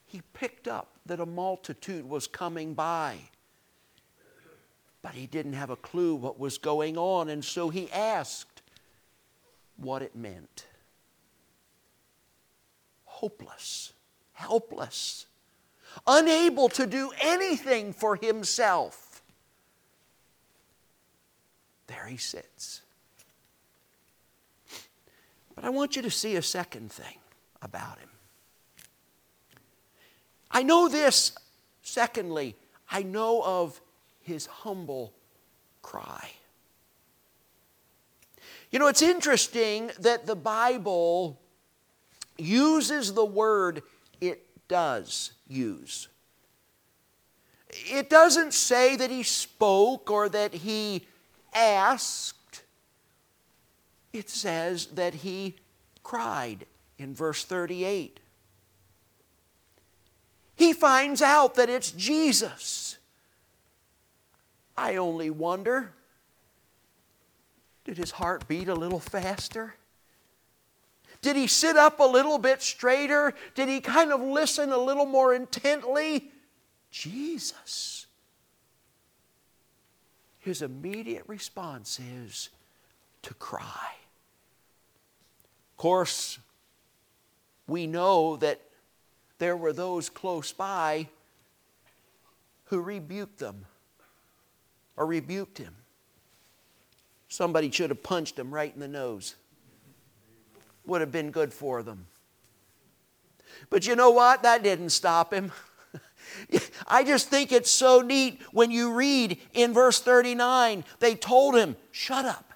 He 0.06 0.22
picked 0.32 0.68
up 0.68 0.88
that 1.04 1.20
a 1.20 1.26
multitude 1.26 2.08
was 2.08 2.26
coming 2.26 2.74
by, 2.74 3.18
but 5.12 5.18
he 5.18 5.26
didn't 5.26 5.52
have 5.52 5.68
a 5.68 5.76
clue 5.76 6.14
what 6.14 6.40
was 6.40 6.56
going 6.56 6.96
on, 6.96 7.28
and 7.28 7.44
so 7.44 7.68
he 7.68 7.92
asked 7.92 8.62
what 9.76 10.00
it 10.00 10.16
meant. 10.16 10.64
Hopeless, 13.04 13.92
helpless 14.32 15.26
unable 16.06 16.70
to 16.70 16.86
do 16.86 17.10
anything 17.20 17.92
for 17.92 18.16
himself. 18.16 19.22
There 21.88 22.06
he 22.06 22.16
sits. 22.16 22.80
But 25.54 25.66
I 25.66 25.68
want 25.68 25.94
you 25.94 26.00
to 26.00 26.10
see 26.10 26.36
a 26.36 26.42
second 26.42 26.90
thing 26.90 27.18
about 27.60 27.98
him. 27.98 28.08
I 30.50 30.62
know 30.62 30.88
this, 30.88 31.32
secondly, 31.82 32.56
I 32.90 33.02
know 33.02 33.42
of 33.44 33.78
his 34.22 34.46
humble 34.46 35.12
cry. 35.82 36.30
You 38.70 38.78
know, 38.78 38.86
it's 38.86 39.02
interesting 39.02 39.90
that 40.00 40.26
the 40.26 40.36
Bible 40.36 41.38
uses 42.38 43.12
the 43.12 43.24
word 43.24 43.82
it 44.20 44.46
does 44.68 45.32
use. 45.46 46.08
It 47.68 48.10
doesn't 48.10 48.54
say 48.54 48.96
that 48.96 49.10
he 49.10 49.22
spoke 49.22 50.10
or 50.10 50.28
that 50.28 50.54
he 50.54 51.06
asked. 51.54 52.62
It 54.12 54.28
says 54.28 54.86
that 54.86 55.14
he 55.14 55.56
cried 56.02 56.66
in 56.98 57.14
verse 57.14 57.44
38. 57.44 58.20
He 60.54 60.72
finds 60.72 61.22
out 61.22 61.54
that 61.56 61.68
it's 61.68 61.90
Jesus. 61.90 62.98
I 64.76 64.96
only 64.96 65.30
wonder 65.30 65.92
did 67.84 67.98
his 67.98 68.12
heart 68.12 68.46
beat 68.46 68.68
a 68.68 68.74
little 68.74 69.00
faster? 69.00 69.74
Did 71.20 71.36
he 71.36 71.46
sit 71.46 71.76
up 71.76 72.00
a 72.00 72.04
little 72.04 72.38
bit 72.38 72.62
straighter? 72.62 73.34
Did 73.54 73.68
he 73.68 73.80
kind 73.80 74.12
of 74.12 74.20
listen 74.20 74.70
a 74.70 74.78
little 74.78 75.06
more 75.06 75.34
intently? 75.34 76.30
Jesus. 76.90 78.06
His 80.38 80.62
immediate 80.62 81.24
response 81.26 82.00
is 82.00 82.50
to 83.22 83.34
cry. 83.34 83.94
Of 85.72 85.76
course, 85.76 86.38
we 87.66 87.86
know 87.86 88.36
that 88.36 88.60
there 89.38 89.56
were 89.56 89.72
those 89.72 90.08
close 90.08 90.52
by 90.52 91.08
who 92.64 92.80
rebuked 92.80 93.38
them 93.38 93.66
or 94.96 95.06
rebuked 95.06 95.58
him. 95.58 95.74
Somebody 97.28 97.70
should 97.70 97.90
have 97.90 98.02
punched 98.02 98.38
him 98.38 98.52
right 98.52 98.72
in 98.74 98.80
the 98.80 98.88
nose. 98.88 99.36
Would 100.86 101.00
have 101.00 101.12
been 101.12 101.30
good 101.30 101.52
for 101.52 101.82
them. 101.82 102.06
But 103.70 103.86
you 103.86 103.96
know 103.96 104.10
what? 104.10 104.42
That 104.42 104.62
didn't 104.62 104.90
stop 104.90 105.32
him. 105.32 105.52
I 106.86 107.04
just 107.04 107.28
think 107.28 107.52
it's 107.52 107.70
so 107.70 108.00
neat 108.00 108.40
when 108.52 108.70
you 108.70 108.92
read 108.92 109.38
in 109.54 109.72
verse 109.72 110.00
39, 110.00 110.84
they 110.98 111.14
told 111.14 111.56
him, 111.56 111.76
Shut 111.90 112.24
up. 112.24 112.52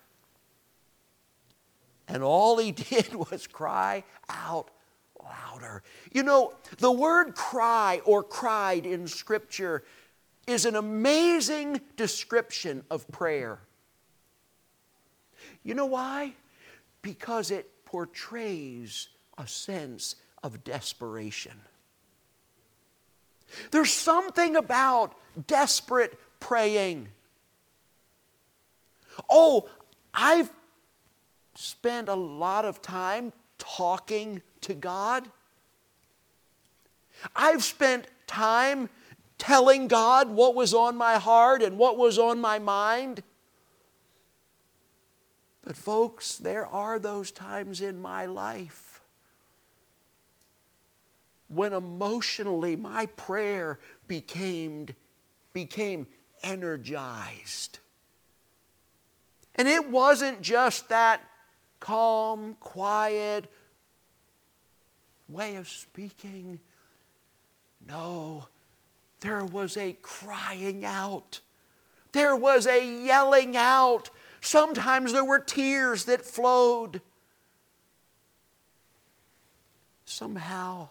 And 2.09 2.23
all 2.23 2.59
he 2.59 2.73
did 2.73 3.15
was 3.15 3.47
cry 3.47 4.05
out 4.29 4.71
louder. 5.23 5.83
You 6.13 6.23
know, 6.23 6.55
the 6.79 6.93
word 6.93 7.35
cry 7.35 8.01
or 8.05 8.23
cried 8.23 8.87
in 8.87 9.09
Scripture 9.09 9.85
is 10.47 10.65
an 10.65 10.77
amazing 10.77 11.81
description 11.97 12.85
of 12.91 13.07
prayer. 13.09 13.59
You 15.63 15.75
know 15.75 15.87
why? 15.87 16.35
Because 17.03 17.51
it 17.51 17.85
portrays 17.85 19.09
a 19.37 19.47
sense 19.47 20.17
of 20.43 20.63
desperation. 20.63 21.61
There's 23.71 23.93
something 23.93 24.57
about 24.57 25.15
desperate 25.47 26.19
praying. 26.41 27.09
Oh, 29.29 29.69
I've 30.15 30.51
spent 31.55 32.09
a 32.09 32.15
lot 32.15 32.65
of 32.65 32.83
time 32.83 33.33
talking 33.59 34.43
to 34.63 34.75
God. 34.75 35.29
I've 37.35 37.65
spent 37.65 38.07
time 38.27 38.91
telling 39.39 39.89
God 39.89 40.31
what 40.31 40.55
was 40.55 40.75
on 40.75 40.97
my 40.97 41.19
heart 41.19 41.63
and 41.63 41.79
what 41.79 41.97
was 41.97 42.19
on 42.19 42.41
my 42.41 42.59
mind. 42.59 43.23
But, 45.63 45.77
folks, 45.77 46.37
there 46.37 46.67
are 46.67 46.99
those 46.99 47.31
times 47.31 47.81
in 47.81 48.01
my 48.01 48.27
life 48.27 49.01
when 51.49 51.73
emotionally 51.73 52.77
my 52.77 53.07
prayer 53.07 53.79
became, 54.09 54.89
became 55.53 56.07
energized. 56.43 57.79
And 59.55 59.69
it 59.69 59.91
wasn't 59.91 60.43
just 60.43 60.89
that 60.89 61.21
calm, 61.81 62.57
quiet 62.61 63.51
way 65.29 65.57
of 65.57 65.69
speaking. 65.69 66.61
No, 67.89 68.47
there 69.27 69.45
was 69.45 69.77
a 69.77 69.97
crying 70.03 70.85
out. 70.85 71.41
There 72.13 72.37
was 72.37 72.65
a 72.69 73.05
yelling 73.05 73.57
out. 73.57 74.09
Sometimes 74.41 75.13
there 75.13 75.25
were 75.25 75.41
tears 75.41 76.05
that 76.05 76.25
flowed. 76.25 77.01
Somehow, 80.05 80.91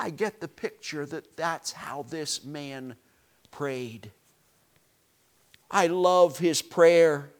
I 0.00 0.10
get 0.10 0.40
the 0.40 0.48
picture 0.48 1.06
that 1.06 1.36
that's 1.36 1.70
how 1.70 2.02
this 2.02 2.44
man 2.44 2.96
prayed. 3.52 4.10
I 5.70 5.86
love 5.86 6.40
his 6.40 6.60
prayer. 6.60 7.30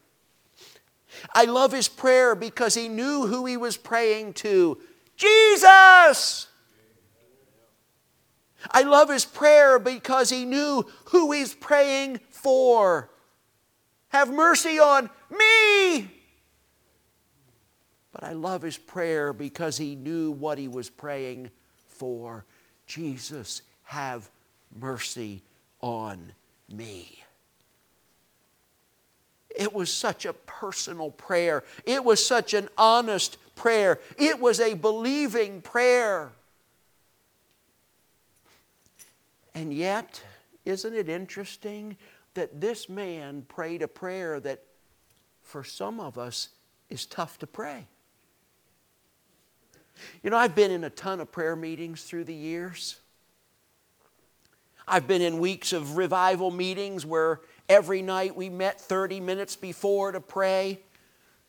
I 1.35 1.46
love 1.46 1.73
his 1.73 1.88
prayer 1.88 2.37
because 2.37 2.75
he 2.75 2.88
knew 2.88 3.26
who 3.26 3.46
he 3.46 3.56
was 3.56 3.76
praying 3.76 4.35
to 4.35 4.78
Jesus! 5.16 6.46
I 8.70 8.83
love 8.83 9.09
his 9.09 9.24
prayer 9.24 9.79
because 9.79 10.31
he 10.31 10.44
knew 10.44 10.85
who 11.07 11.33
he's 11.33 11.55
praying 11.55 12.20
for. 12.31 13.11
Have 14.09 14.33
mercy 14.33 14.79
on 14.79 15.11
me! 15.31 16.11
But 18.12 18.24
I 18.24 18.33
love 18.33 18.62
his 18.62 18.79
prayer 18.79 19.33
because 19.33 19.76
he 19.76 19.94
knew 19.94 20.31
what 20.31 20.57
he 20.57 20.68
was 20.68 20.88
praying 20.88 21.50
for. 21.87 22.46
Jesus, 22.87 23.62
have 23.83 24.31
mercy 24.74 25.42
on 25.81 26.33
me. 26.72 27.22
It 29.55 29.72
was 29.72 29.92
such 29.92 30.26
a 30.26 30.33
personal 30.33 31.11
prayer. 31.11 31.64
It 31.85 32.05
was 32.05 32.24
such 32.24 32.55
an 32.55 32.68
honest 32.76 33.38
prayer. 33.55 34.00
It 34.18 34.40
was 34.40 34.61
a 34.61 34.74
believing 34.74 35.62
prayer. 35.62 36.31
And 39.57 39.73
yet, 39.73 40.23
isn't 40.66 40.95
it 40.95 41.09
interesting 41.09 41.97
that 42.35 42.61
this 42.61 42.90
man 42.90 43.47
prayed 43.49 43.81
a 43.81 43.88
prayer 43.88 44.38
that 44.38 44.62
for 45.40 45.64
some 45.64 45.99
of 45.99 46.19
us 46.19 46.51
is 46.90 47.07
tough 47.07 47.38
to 47.38 47.47
pray? 47.47 47.87
You 50.23 50.29
know, 50.29 50.37
I've 50.37 50.55
been 50.55 50.71
in 50.71 50.85
a 50.85 50.90
ton 50.90 51.21
of 51.21 51.33
prayer 51.33 51.57
meetings 51.57 52.05
through 52.05 52.25
the 52.25 52.35
years. 52.35 53.01
I've 54.87 55.09
been 55.09 55.23
in 55.23 55.38
weeks 55.38 55.73
of 55.73 55.97
revival 55.97 56.51
meetings 56.51 57.07
where 57.07 57.40
every 57.66 58.03
night 58.03 58.37
we 58.37 58.51
met 58.51 58.79
30 58.79 59.21
minutes 59.21 59.57
before 59.57 60.12
to 60.12 60.21
pray 60.21 60.81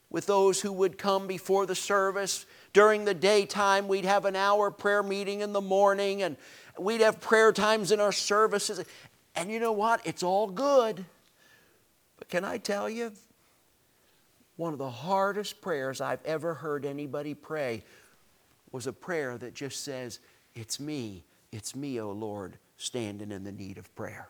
with 0.10 0.28
those 0.28 0.62
who 0.62 0.72
would 0.72 0.98
come 0.98 1.28
before 1.28 1.65
the 1.65 1.76
service. 1.76 2.46
During 2.77 3.05
the 3.05 3.15
daytime, 3.15 3.87
we'd 3.87 4.05
have 4.05 4.25
an 4.25 4.35
hour 4.35 4.69
prayer 4.69 5.01
meeting 5.01 5.41
in 5.41 5.51
the 5.51 5.61
morning, 5.61 6.21
and 6.21 6.37
we'd 6.77 7.01
have 7.01 7.19
prayer 7.19 7.51
times 7.51 7.91
in 7.91 7.99
our 7.99 8.11
services. 8.11 8.85
And 9.35 9.51
you 9.51 9.59
know 9.59 9.71
what? 9.71 9.99
It's 10.05 10.21
all 10.21 10.45
good. 10.45 11.03
But 12.19 12.29
can 12.29 12.45
I 12.45 12.59
tell 12.59 12.87
you, 12.87 13.13
one 14.57 14.73
of 14.73 14.77
the 14.77 14.91
hardest 14.91 15.59
prayers 15.59 16.01
I've 16.01 16.23
ever 16.23 16.53
heard 16.53 16.85
anybody 16.85 17.33
pray 17.33 17.83
was 18.71 18.85
a 18.85 18.93
prayer 18.93 19.39
that 19.39 19.55
just 19.55 19.83
says, 19.83 20.19
It's 20.53 20.79
me, 20.79 21.23
it's 21.51 21.75
me, 21.75 21.99
O 21.99 22.11
Lord, 22.11 22.59
standing 22.77 23.31
in 23.31 23.43
the 23.43 23.51
need 23.51 23.79
of 23.79 23.95
prayer. 23.95 24.29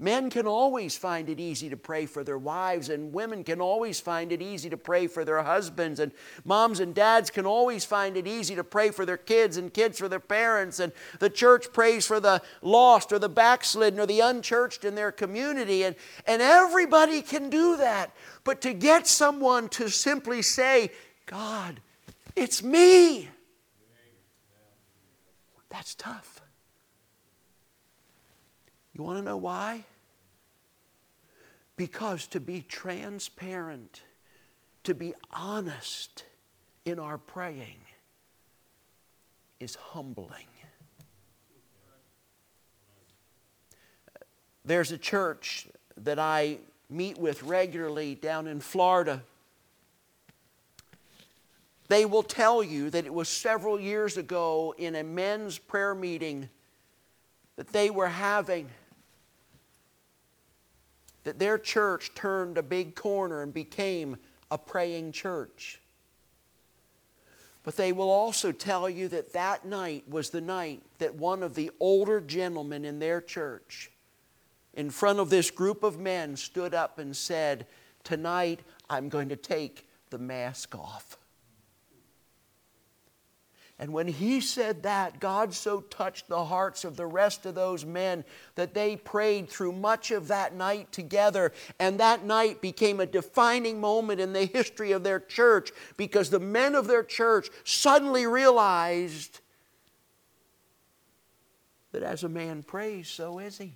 Men 0.00 0.30
can 0.30 0.46
always 0.46 0.96
find 0.96 1.28
it 1.28 1.40
easy 1.40 1.68
to 1.70 1.76
pray 1.76 2.06
for 2.06 2.22
their 2.22 2.38
wives, 2.38 2.88
and 2.88 3.12
women 3.12 3.42
can 3.42 3.60
always 3.60 3.98
find 3.98 4.30
it 4.30 4.40
easy 4.40 4.70
to 4.70 4.76
pray 4.76 5.08
for 5.08 5.24
their 5.24 5.42
husbands, 5.42 5.98
and 5.98 6.12
moms 6.44 6.78
and 6.78 6.94
dads 6.94 7.30
can 7.30 7.44
always 7.44 7.84
find 7.84 8.16
it 8.16 8.24
easy 8.24 8.54
to 8.54 8.62
pray 8.62 8.92
for 8.92 9.04
their 9.04 9.16
kids, 9.16 9.56
and 9.56 9.74
kids 9.74 9.98
for 9.98 10.08
their 10.08 10.20
parents, 10.20 10.78
and 10.78 10.92
the 11.18 11.28
church 11.28 11.72
prays 11.72 12.06
for 12.06 12.20
the 12.20 12.40
lost 12.62 13.12
or 13.12 13.18
the 13.18 13.28
backslidden 13.28 13.98
or 13.98 14.06
the 14.06 14.20
unchurched 14.20 14.84
in 14.84 14.94
their 14.94 15.10
community, 15.10 15.82
and, 15.82 15.96
and 16.28 16.40
everybody 16.40 17.20
can 17.20 17.50
do 17.50 17.76
that. 17.76 18.14
But 18.44 18.60
to 18.60 18.72
get 18.72 19.08
someone 19.08 19.68
to 19.70 19.88
simply 19.88 20.42
say, 20.42 20.92
God, 21.26 21.80
it's 22.36 22.62
me, 22.62 23.28
that's 25.70 25.96
tough. 25.96 26.37
You 28.98 29.04
want 29.04 29.18
to 29.18 29.24
know 29.24 29.36
why? 29.36 29.84
Because 31.76 32.26
to 32.28 32.40
be 32.40 32.64
transparent, 32.68 34.02
to 34.82 34.92
be 34.92 35.14
honest 35.32 36.24
in 36.84 36.98
our 36.98 37.16
praying 37.16 37.78
is 39.60 39.76
humbling. 39.76 40.46
There's 44.64 44.90
a 44.90 44.98
church 44.98 45.68
that 45.96 46.18
I 46.18 46.58
meet 46.90 47.18
with 47.18 47.44
regularly 47.44 48.16
down 48.16 48.48
in 48.48 48.58
Florida. 48.58 49.22
They 51.86 52.04
will 52.04 52.24
tell 52.24 52.64
you 52.64 52.90
that 52.90 53.06
it 53.06 53.14
was 53.14 53.28
several 53.28 53.78
years 53.78 54.16
ago 54.16 54.74
in 54.76 54.96
a 54.96 55.04
men's 55.04 55.56
prayer 55.56 55.94
meeting 55.94 56.48
that 57.56 57.68
they 57.68 57.90
were 57.90 58.08
having 58.08 58.68
that 61.28 61.38
their 61.38 61.58
church 61.58 62.14
turned 62.14 62.56
a 62.56 62.62
big 62.62 62.94
corner 62.94 63.42
and 63.42 63.52
became 63.52 64.16
a 64.50 64.56
praying 64.56 65.12
church. 65.12 65.78
But 67.64 67.76
they 67.76 67.92
will 67.92 68.08
also 68.08 68.50
tell 68.50 68.88
you 68.88 69.08
that 69.08 69.34
that 69.34 69.66
night 69.66 70.08
was 70.08 70.30
the 70.30 70.40
night 70.40 70.80
that 71.00 71.16
one 71.16 71.42
of 71.42 71.54
the 71.54 71.70
older 71.80 72.22
gentlemen 72.22 72.86
in 72.86 72.98
their 72.98 73.20
church, 73.20 73.90
in 74.72 74.88
front 74.88 75.18
of 75.18 75.28
this 75.28 75.50
group 75.50 75.82
of 75.82 75.98
men, 75.98 76.34
stood 76.34 76.72
up 76.72 76.98
and 76.98 77.14
said, 77.14 77.66
Tonight 78.04 78.60
I'm 78.88 79.10
going 79.10 79.28
to 79.28 79.36
take 79.36 79.86
the 80.08 80.16
mask 80.16 80.74
off. 80.74 81.18
And 83.80 83.92
when 83.92 84.08
he 84.08 84.40
said 84.40 84.82
that, 84.82 85.20
God 85.20 85.54
so 85.54 85.82
touched 85.82 86.26
the 86.26 86.44
hearts 86.44 86.84
of 86.84 86.96
the 86.96 87.06
rest 87.06 87.46
of 87.46 87.54
those 87.54 87.84
men 87.84 88.24
that 88.56 88.74
they 88.74 88.96
prayed 88.96 89.48
through 89.48 89.70
much 89.72 90.10
of 90.10 90.28
that 90.28 90.52
night 90.52 90.90
together. 90.90 91.52
And 91.78 92.00
that 92.00 92.24
night 92.24 92.60
became 92.60 92.98
a 92.98 93.06
defining 93.06 93.80
moment 93.80 94.20
in 94.20 94.32
the 94.32 94.46
history 94.46 94.90
of 94.90 95.04
their 95.04 95.20
church 95.20 95.70
because 95.96 96.28
the 96.28 96.40
men 96.40 96.74
of 96.74 96.88
their 96.88 97.04
church 97.04 97.50
suddenly 97.62 98.26
realized 98.26 99.40
that 101.92 102.02
as 102.02 102.24
a 102.24 102.28
man 102.28 102.64
prays, 102.64 103.08
so 103.08 103.38
is 103.38 103.58
he. 103.58 103.74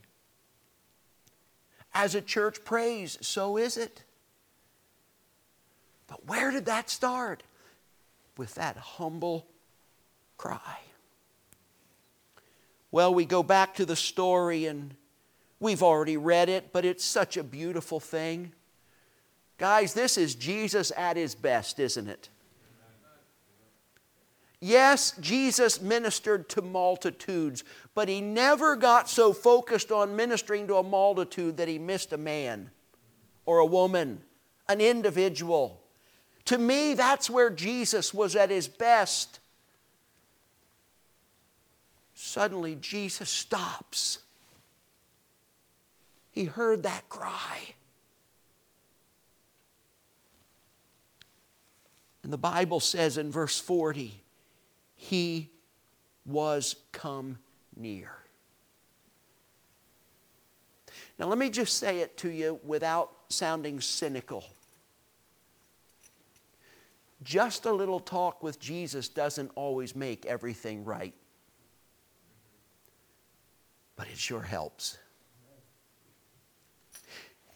As 1.94 2.16
a 2.16 2.20
church 2.20 2.64
prays, 2.64 3.18
so 3.20 3.56
is 3.56 3.76
it. 3.76 4.02
But 6.08 6.26
where 6.26 6.50
did 6.50 6.66
that 6.66 6.90
start? 6.90 7.44
With 8.36 8.56
that 8.56 8.76
humble 8.76 9.46
cry. 10.42 10.80
Well, 12.90 13.14
we 13.14 13.24
go 13.24 13.44
back 13.44 13.76
to 13.76 13.86
the 13.86 13.94
story 13.94 14.66
and 14.66 14.92
we've 15.60 15.84
already 15.84 16.16
read 16.16 16.48
it, 16.48 16.72
but 16.72 16.84
it's 16.84 17.04
such 17.04 17.36
a 17.36 17.44
beautiful 17.44 18.00
thing. 18.00 18.50
Guys, 19.56 19.94
this 19.94 20.18
is 20.18 20.34
Jesus 20.34 20.90
at 20.96 21.16
his 21.16 21.36
best, 21.36 21.78
isn't 21.78 22.08
it? 22.08 22.28
Yes, 24.60 25.14
Jesus 25.20 25.80
ministered 25.80 26.48
to 26.50 26.62
multitudes, 26.62 27.62
but 27.94 28.08
he 28.08 28.20
never 28.20 28.74
got 28.74 29.08
so 29.08 29.32
focused 29.32 29.92
on 29.92 30.16
ministering 30.16 30.66
to 30.66 30.74
a 30.74 30.82
multitude 30.82 31.56
that 31.58 31.68
he 31.68 31.78
missed 31.78 32.12
a 32.12 32.18
man 32.18 32.72
or 33.46 33.58
a 33.58 33.66
woman, 33.66 34.22
an 34.68 34.80
individual. 34.80 35.80
To 36.46 36.58
me, 36.58 36.94
that's 36.94 37.30
where 37.30 37.50
Jesus 37.50 38.12
was 38.12 38.34
at 38.34 38.50
his 38.50 38.66
best 38.66 39.38
suddenly 42.14 42.76
Jesus 42.76 43.28
stops. 43.28 44.18
He 46.30 46.44
heard 46.44 46.82
that 46.84 47.08
cry. 47.08 47.74
And 52.22 52.32
the 52.32 52.38
Bible 52.38 52.80
says 52.80 53.18
in 53.18 53.30
verse 53.30 53.58
40, 53.58 54.22
He 54.94 55.50
was 56.24 56.76
come 56.92 57.38
near. 57.76 58.10
Now, 61.18 61.26
let 61.26 61.38
me 61.38 61.50
just 61.50 61.78
say 61.78 62.00
it 62.00 62.16
to 62.18 62.30
you 62.30 62.60
without 62.64 63.10
sounding 63.28 63.80
cynical. 63.80 64.44
Just 67.22 67.66
a 67.66 67.72
little 67.72 68.00
talk 68.00 68.42
with 68.42 68.58
Jesus 68.58 69.08
doesn't 69.08 69.50
always 69.54 69.94
make 69.94 70.26
everything 70.26 70.84
right 70.84 71.14
but 73.96 74.08
it 74.08 74.18
sure 74.18 74.42
helps. 74.42 74.98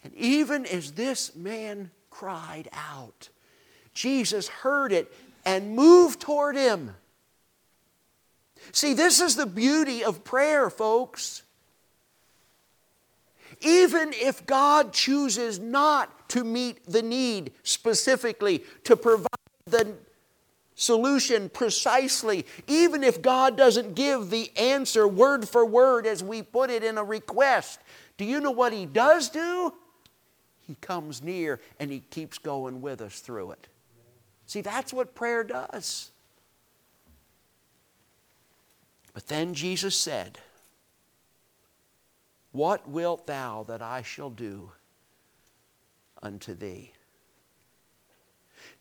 And 0.03 0.13
even 0.15 0.65
as 0.65 0.93
this 0.93 1.35
man 1.35 1.91
cried 2.09 2.69
out, 2.71 3.29
Jesus 3.93 4.47
heard 4.47 4.91
it 4.91 5.11
and 5.45 5.75
moved 5.75 6.21
toward 6.21 6.55
him. 6.55 6.95
See, 8.71 8.93
this 8.93 9.19
is 9.19 9.35
the 9.35 9.45
beauty 9.45 10.03
of 10.03 10.23
prayer, 10.23 10.69
folks. 10.69 11.43
Even 13.61 14.11
if 14.13 14.45
God 14.45 14.93
chooses 14.93 15.57
not 15.57 16.29
to 16.29 16.43
meet 16.43 16.85
the 16.85 17.01
need 17.01 17.53
specifically, 17.63 18.63
to 18.83 18.95
provide 18.95 19.27
the 19.65 19.95
solution 20.77 21.49
precisely, 21.49 22.45
even 22.67 23.03
if 23.03 23.21
God 23.21 23.57
doesn't 23.57 23.95
give 23.95 24.29
the 24.29 24.49
answer 24.55 25.07
word 25.07 25.49
for 25.49 25.65
word 25.65 26.05
as 26.05 26.23
we 26.23 26.41
put 26.41 26.69
it 26.69 26.83
in 26.83 26.97
a 26.97 27.03
request. 27.03 27.79
Do 28.15 28.23
you 28.23 28.39
know 28.39 28.51
what 28.51 28.71
He 28.71 28.85
does 28.85 29.29
do? 29.29 29.73
He 30.65 30.75
comes 30.75 31.21
near 31.21 31.59
and 31.79 31.91
He 31.91 32.01
keeps 32.11 32.37
going 32.37 32.81
with 32.81 33.01
us 33.01 33.19
through 33.19 33.51
it. 33.51 33.67
See, 34.45 34.61
that's 34.61 34.93
what 34.93 35.15
prayer 35.15 35.43
does. 35.43 36.11
But 39.13 39.27
then 39.27 39.55
Jesus 39.55 39.95
said, 39.95 40.37
What 42.51 42.87
wilt 42.87 43.25
thou 43.25 43.63
that 43.63 43.81
I 43.81 44.03
shall 44.03 44.29
do 44.29 44.71
unto 46.21 46.53
thee? 46.53 46.91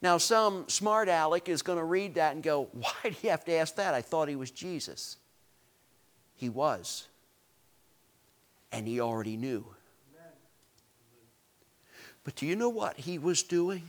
Now, 0.02 0.18
some 0.18 0.68
smart 0.68 1.08
aleck 1.08 1.48
is 1.48 1.62
going 1.62 1.78
to 1.78 1.84
read 1.84 2.14
that 2.14 2.34
and 2.34 2.42
go, 2.42 2.68
Why 2.72 2.92
do 3.04 3.14
you 3.22 3.30
have 3.30 3.44
to 3.46 3.52
ask 3.52 3.76
that? 3.76 3.94
I 3.94 4.02
thought 4.02 4.28
he 4.28 4.36
was 4.36 4.50
Jesus. 4.50 5.16
He 6.36 6.48
was. 6.48 7.08
And 8.72 8.86
he 8.86 9.00
already 9.00 9.36
knew. 9.36 9.64
But 12.24 12.34
do 12.34 12.44
you 12.44 12.56
know 12.56 12.68
what 12.68 12.96
he 12.96 13.18
was 13.18 13.44
doing? 13.44 13.84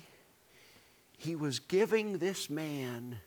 He 1.17 1.35
was 1.35 1.57
giving 1.57 2.19
this 2.19 2.51
man 2.51 3.17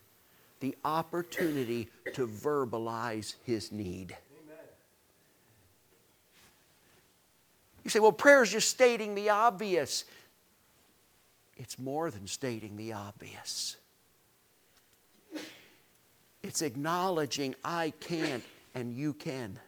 the 0.61 0.77
opportunity 0.85 1.89
to 2.15 2.29
verbalize 2.29 3.35
his 3.45 3.73
need. 3.73 4.17
You 7.83 7.91
say, 7.91 7.99
well, 7.99 8.13
prayer 8.13 8.43
is 8.43 8.53
just 8.53 8.71
stating 8.71 9.15
the 9.15 9.31
obvious. 9.31 10.05
It's 11.61 11.79
more 11.79 12.11
than 12.11 12.27
stating 12.27 12.79
the 12.79 12.95
obvious. 12.95 13.77
It's 16.43 16.63
acknowledging 16.63 17.55
I 17.63 17.93
can't 18.01 18.43
and 18.75 18.95
you 18.95 19.13
can. 19.13 19.59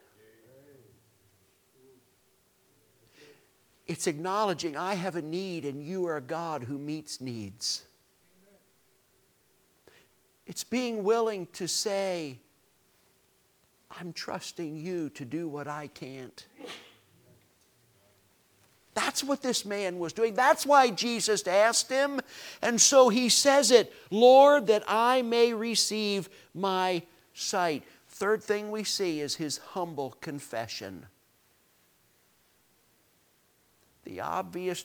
It's 3.86 4.06
acknowledging 4.06 4.74
I 4.74 4.94
have 4.94 5.16
a 5.16 5.22
need 5.22 5.66
and 5.66 5.84
you 5.84 6.06
are 6.06 6.16
a 6.16 6.22
God 6.22 6.62
who 6.62 6.78
meets 6.78 7.20
needs. 7.20 7.82
It's 10.46 10.64
being 10.64 11.04
willing 11.04 11.46
to 11.52 11.68
say, 11.68 12.38
I'm 14.00 14.14
trusting 14.14 14.78
you 14.78 15.10
to 15.10 15.26
do 15.26 15.46
what 15.46 15.68
I 15.68 15.88
can't. 15.88 16.46
That's 18.94 19.24
what 19.24 19.42
this 19.42 19.64
man 19.64 19.98
was 19.98 20.12
doing. 20.12 20.34
That's 20.34 20.66
why 20.66 20.90
Jesus 20.90 21.46
asked 21.46 21.90
him. 21.90 22.20
And 22.60 22.80
so 22.80 23.08
he 23.08 23.28
says 23.28 23.70
it 23.70 23.92
Lord, 24.10 24.66
that 24.66 24.84
I 24.86 25.22
may 25.22 25.54
receive 25.54 26.28
my 26.54 27.02
sight. 27.32 27.84
Third 28.08 28.42
thing 28.42 28.70
we 28.70 28.84
see 28.84 29.20
is 29.20 29.36
his 29.36 29.58
humble 29.58 30.16
confession. 30.20 31.06
The 34.04 34.20
obvious 34.20 34.84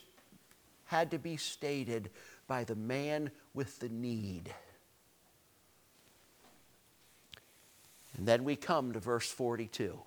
had 0.85 1.11
to 1.11 1.19
be 1.19 1.35
stated 1.35 2.09
by 2.47 2.63
the 2.63 2.75
man 2.75 3.31
with 3.53 3.79
the 3.79 3.89
need. 3.89 4.53
And 8.15 8.27
then 8.27 8.43
we 8.43 8.55
come 8.55 8.93
to 8.93 8.99
verse 8.99 9.29
42. 9.29 9.99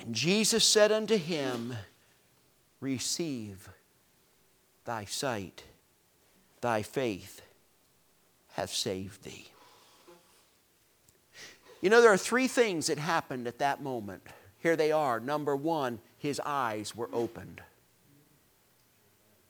And 0.00 0.14
Jesus 0.14 0.64
said 0.64 0.90
unto 0.90 1.16
him, 1.16 1.74
Receive 2.80 3.68
thy 4.84 5.04
sight, 5.04 5.64
thy 6.60 6.82
faith 6.82 7.42
hath 8.52 8.70
saved 8.70 9.22
thee. 9.24 9.48
You 11.80 11.90
know, 11.90 12.00
there 12.02 12.12
are 12.12 12.18
three 12.18 12.48
things 12.48 12.86
that 12.88 12.98
happened 12.98 13.46
at 13.46 13.58
that 13.58 13.82
moment. 13.82 14.22
Here 14.58 14.76
they 14.76 14.92
are. 14.92 15.20
Number 15.20 15.56
one, 15.56 16.00
his 16.18 16.40
eyes 16.44 16.94
were 16.94 17.08
opened. 17.12 17.62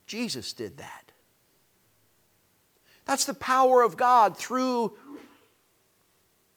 Jesus 0.06 0.52
did 0.52 0.78
that. 0.78 1.12
That's 3.04 3.24
the 3.24 3.34
power 3.34 3.82
of 3.82 3.96
God 3.96 4.36
through 4.36 4.96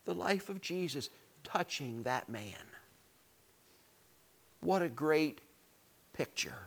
the 0.05 0.13
life 0.13 0.49
of 0.49 0.61
Jesus 0.61 1.09
touching 1.43 2.03
that 2.03 2.29
man. 2.29 2.72
What 4.63 4.81
a 4.81 4.89
great 4.89 5.39
picture. 6.13 6.57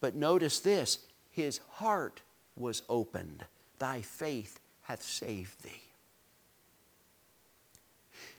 But 0.00 0.14
notice 0.14 0.60
this 0.60 0.98
his 1.30 1.60
heart 1.70 2.20
was 2.56 2.82
opened. 2.88 3.44
Thy 3.78 4.00
faith 4.00 4.58
hath 4.82 5.02
saved 5.02 5.62
thee. 5.62 5.82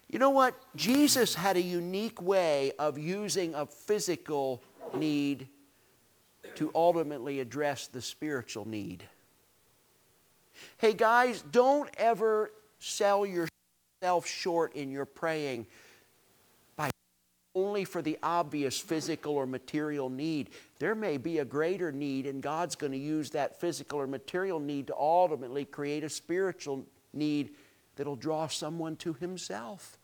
You 0.10 0.20
know 0.20 0.32
what? 0.32 0.56
Jesus 0.76 1.36
had 1.36 1.56
a 1.56 1.62
unique 1.62 2.22
way 2.22 2.72
of 2.80 2.98
using 2.98 3.54
a 3.54 3.66
physical 3.66 4.62
need 4.96 5.48
to 6.56 6.72
ultimately 6.74 7.40
address 7.40 7.88
the 7.88 8.02
spiritual 8.02 8.68
need. 8.68 9.04
Hey 10.78 10.94
guys, 10.94 11.44
don't 11.52 11.90
ever 11.96 12.52
sell 12.80 13.26
yourself 13.26 14.26
short 14.26 14.74
in 14.76 14.92
your 14.92 15.06
praying 15.06 15.68
only 17.66 17.84
for 17.86 18.02
the 18.02 18.18
obvious 18.24 18.80
physical 18.80 19.34
or 19.34 19.46
material 19.46 20.10
need. 20.10 20.50
There 20.80 20.96
may 20.96 21.18
be 21.18 21.40
a 21.40 21.46
greater 21.46 21.92
need, 21.92 22.26
and 22.26 22.42
God's 22.42 22.76
going 22.76 22.92
to 22.92 22.98
use 22.98 23.30
that 23.32 23.60
physical 23.60 24.00
or 24.00 24.08
material 24.08 24.60
need 24.60 24.88
to 24.88 24.96
ultimately 24.96 25.66
create 25.66 26.04
a 26.04 26.10
spiritual 26.10 26.86
need 27.14 27.52
that'll 27.96 28.16
draw 28.16 28.48
someone 28.48 28.96
to 28.98 29.14
Himself. 29.14 29.98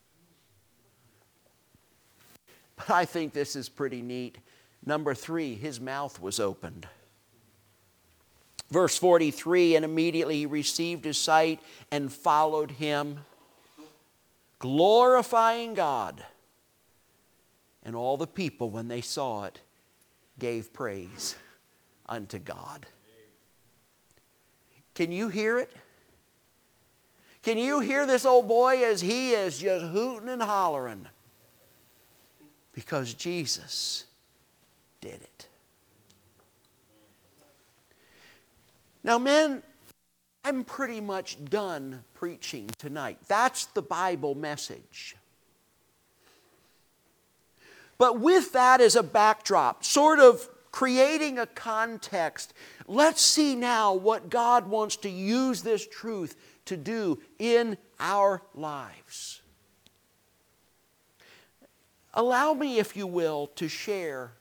But 2.76 2.90
I 2.90 3.04
think 3.04 3.32
this 3.32 3.56
is 3.56 3.68
pretty 3.68 4.02
neat. 4.02 4.38
Number 4.84 5.14
three, 5.14 5.54
his 5.54 5.80
mouth 5.80 6.20
was 6.20 6.38
opened. 6.38 6.86
Verse 8.70 8.98
43 8.98 9.76
And 9.76 9.84
immediately 9.84 10.38
he 10.38 10.46
received 10.46 11.04
his 11.04 11.18
sight 11.18 11.60
and 11.90 12.12
followed 12.12 12.72
him, 12.72 13.20
glorifying 14.58 15.74
God. 15.74 16.24
And 17.86 17.94
all 17.94 18.16
the 18.16 18.26
people, 18.26 18.68
when 18.68 18.88
they 18.88 19.00
saw 19.00 19.44
it, 19.44 19.60
gave 20.40 20.72
praise 20.72 21.36
unto 22.08 22.40
God. 22.40 22.84
Can 24.94 25.12
you 25.12 25.28
hear 25.28 25.60
it? 25.60 25.70
Can 27.44 27.58
you 27.58 27.78
hear 27.78 28.04
this 28.04 28.26
old 28.26 28.48
boy 28.48 28.82
as 28.84 29.00
he 29.00 29.30
is 29.30 29.58
just 29.58 29.84
hooting 29.84 30.28
and 30.28 30.42
hollering? 30.42 31.06
Because 32.72 33.14
Jesus 33.14 34.06
did 35.00 35.22
it. 35.22 35.46
Now, 39.04 39.20
men, 39.20 39.62
I'm 40.44 40.64
pretty 40.64 41.00
much 41.00 41.44
done 41.44 42.02
preaching 42.14 42.68
tonight. 42.78 43.18
That's 43.28 43.66
the 43.66 43.82
Bible 43.82 44.34
message. 44.34 45.14
But 47.98 48.20
with 48.20 48.52
that 48.52 48.80
as 48.80 48.96
a 48.96 49.02
backdrop, 49.02 49.84
sort 49.84 50.18
of 50.18 50.48
creating 50.70 51.38
a 51.38 51.46
context, 51.46 52.52
let's 52.86 53.22
see 53.22 53.54
now 53.54 53.94
what 53.94 54.28
God 54.28 54.68
wants 54.68 54.96
to 54.98 55.08
use 55.08 55.62
this 55.62 55.86
truth 55.86 56.36
to 56.66 56.76
do 56.76 57.18
in 57.38 57.78
our 57.98 58.42
lives. 58.54 59.40
Allow 62.12 62.54
me, 62.54 62.78
if 62.78 62.96
you 62.96 63.06
will, 63.06 63.48
to 63.56 63.68
share 63.68 64.32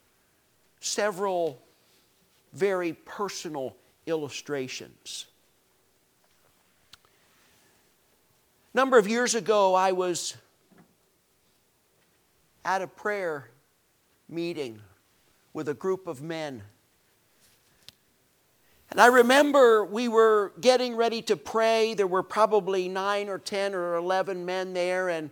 several 0.79 1.61
very 2.53 2.93
personal 2.93 3.75
illustrations. 4.05 5.25
A 8.73 8.77
number 8.77 8.97
of 8.97 9.07
years 9.07 9.35
ago, 9.35 9.73
I 9.73 9.93
was 9.93 10.35
at 12.65 12.81
a 12.81 12.87
prayer 12.87 13.51
meeting 14.27 14.81
with 15.53 15.69
a 15.69 15.73
group 15.73 16.07
of 16.07 16.21
men. 16.21 16.63
And 18.91 18.99
I 18.99 19.07
remember 19.07 19.85
we 19.85 20.09
were 20.09 20.51
getting 20.59 20.97
ready 20.97 21.21
to 21.23 21.37
pray. 21.37 21.93
There 21.93 22.07
were 22.07 22.23
probably 22.23 22.89
nine 22.89 23.29
or 23.29 23.39
10 23.39 23.73
or 23.73 23.95
11 23.95 24.45
men 24.45 24.73
there. 24.73 25.07
And 25.07 25.31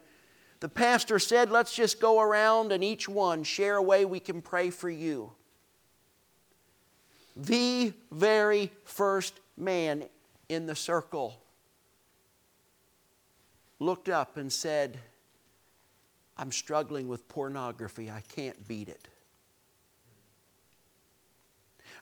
the 0.61 0.69
pastor 0.69 1.19
said, 1.19 1.51
Let's 1.51 1.75
just 1.75 1.99
go 1.99 2.21
around 2.21 2.71
and 2.71 2.83
each 2.83 3.09
one 3.09 3.43
share 3.43 3.75
a 3.75 3.83
way 3.83 4.05
we 4.05 4.21
can 4.21 4.41
pray 4.41 4.69
for 4.69 4.89
you 4.89 5.33
the 7.35 7.93
very 8.11 8.71
first 8.83 9.39
man 9.57 10.03
in 10.49 10.65
the 10.65 10.75
circle 10.75 11.41
looked 13.79 14.09
up 14.09 14.37
and 14.37 14.51
said, 14.51 14.99
I'm 16.37 16.51
struggling 16.51 17.07
with 17.07 17.27
pornography. 17.27 18.09
I 18.09 18.21
can't 18.35 18.67
beat 18.67 18.89
it. 18.89 19.07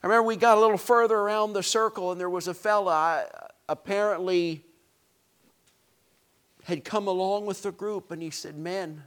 I 0.02 0.06
remember 0.06 0.26
we 0.26 0.36
got 0.36 0.58
a 0.58 0.60
little 0.60 0.78
further 0.78 1.16
around 1.16 1.52
the 1.52 1.62
circle 1.62 2.10
and 2.10 2.20
there 2.20 2.30
was 2.30 2.48
a 2.48 2.54
fella 2.54 2.92
I 2.92 3.24
apparently 3.68 4.64
had 6.64 6.84
come 6.84 7.06
along 7.06 7.46
with 7.46 7.62
the 7.62 7.70
group 7.70 8.10
and 8.10 8.20
he 8.22 8.30
said, 8.30 8.56
Men, 8.56 9.02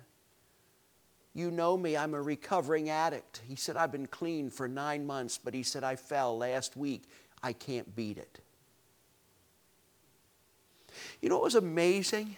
you 1.33 1.51
know 1.51 1.75
me, 1.75 1.97
I'm 1.97 2.13
a 2.13 2.21
recovering 2.21 2.89
addict. 2.89 3.41
He 3.45 3.57
said, 3.57 3.75
I've 3.75 3.91
been 3.91 4.07
clean 4.07 4.49
for 4.49 4.69
nine 4.69 5.05
months, 5.05 5.37
but 5.37 5.53
he 5.53 5.63
said, 5.63 5.83
I 5.83 5.97
fell 5.97 6.37
last 6.37 6.77
week. 6.77 7.03
I 7.43 7.51
can't 7.51 7.93
beat 7.93 8.17
it. 8.17 8.39
You 11.21 11.27
know 11.27 11.35
what 11.35 11.43
was 11.43 11.55
amazing? 11.55 12.37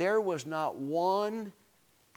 There 0.00 0.18
was 0.18 0.46
not 0.46 0.76
one 0.76 1.52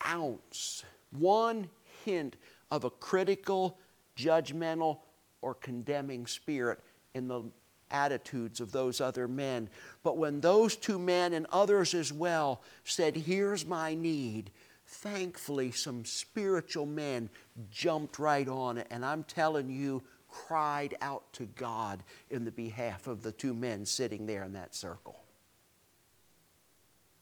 ounce, 0.07 0.85
one 1.11 1.69
hint 2.05 2.37
of 2.71 2.85
a 2.85 2.89
critical, 2.89 3.77
judgmental, 4.15 4.99
or 5.41 5.53
condemning 5.53 6.25
spirit 6.25 6.79
in 7.13 7.27
the 7.27 7.43
attitudes 7.91 8.61
of 8.61 8.71
those 8.71 9.01
other 9.01 9.27
men. 9.27 9.67
But 10.01 10.15
when 10.15 10.39
those 10.39 10.77
two 10.77 10.97
men 10.97 11.33
and 11.33 11.45
others 11.51 11.93
as 11.93 12.13
well 12.13 12.61
said, 12.85 13.17
Here's 13.17 13.65
my 13.65 13.95
need, 13.95 14.51
thankfully, 14.87 15.71
some 15.71 16.05
spiritual 16.05 16.85
men 16.85 17.29
jumped 17.69 18.17
right 18.17 18.47
on 18.47 18.77
it, 18.77 18.87
and 18.91 19.03
I'm 19.03 19.25
telling 19.25 19.69
you, 19.69 20.01
cried 20.29 20.95
out 21.01 21.33
to 21.33 21.47
God 21.47 22.01
in 22.29 22.45
the 22.45 22.51
behalf 22.51 23.07
of 23.07 23.23
the 23.23 23.33
two 23.33 23.53
men 23.53 23.85
sitting 23.85 24.25
there 24.25 24.43
in 24.43 24.53
that 24.53 24.73
circle. 24.73 25.19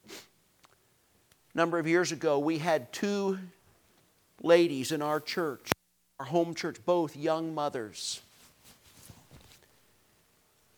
A 0.08 0.10
number 1.54 1.80
of 1.80 1.88
years 1.88 2.12
ago, 2.12 2.40
we 2.40 2.58
had 2.58 2.92
two 2.94 3.40
ladies 4.42 4.92
in 4.92 5.02
our 5.02 5.20
church, 5.20 5.72
our 6.20 6.26
home 6.26 6.56
church, 6.56 6.78
both 6.86 7.16
young 7.16 7.54
mothers. 7.54 8.22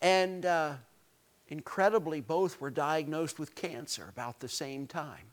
And 0.01 0.45
uh, 0.45 0.73
incredibly, 1.47 2.21
both 2.21 2.59
were 2.59 2.69
diagnosed 2.69 3.39
with 3.39 3.55
cancer 3.55 4.07
about 4.09 4.39
the 4.39 4.49
same 4.49 4.87
time. 4.87 5.25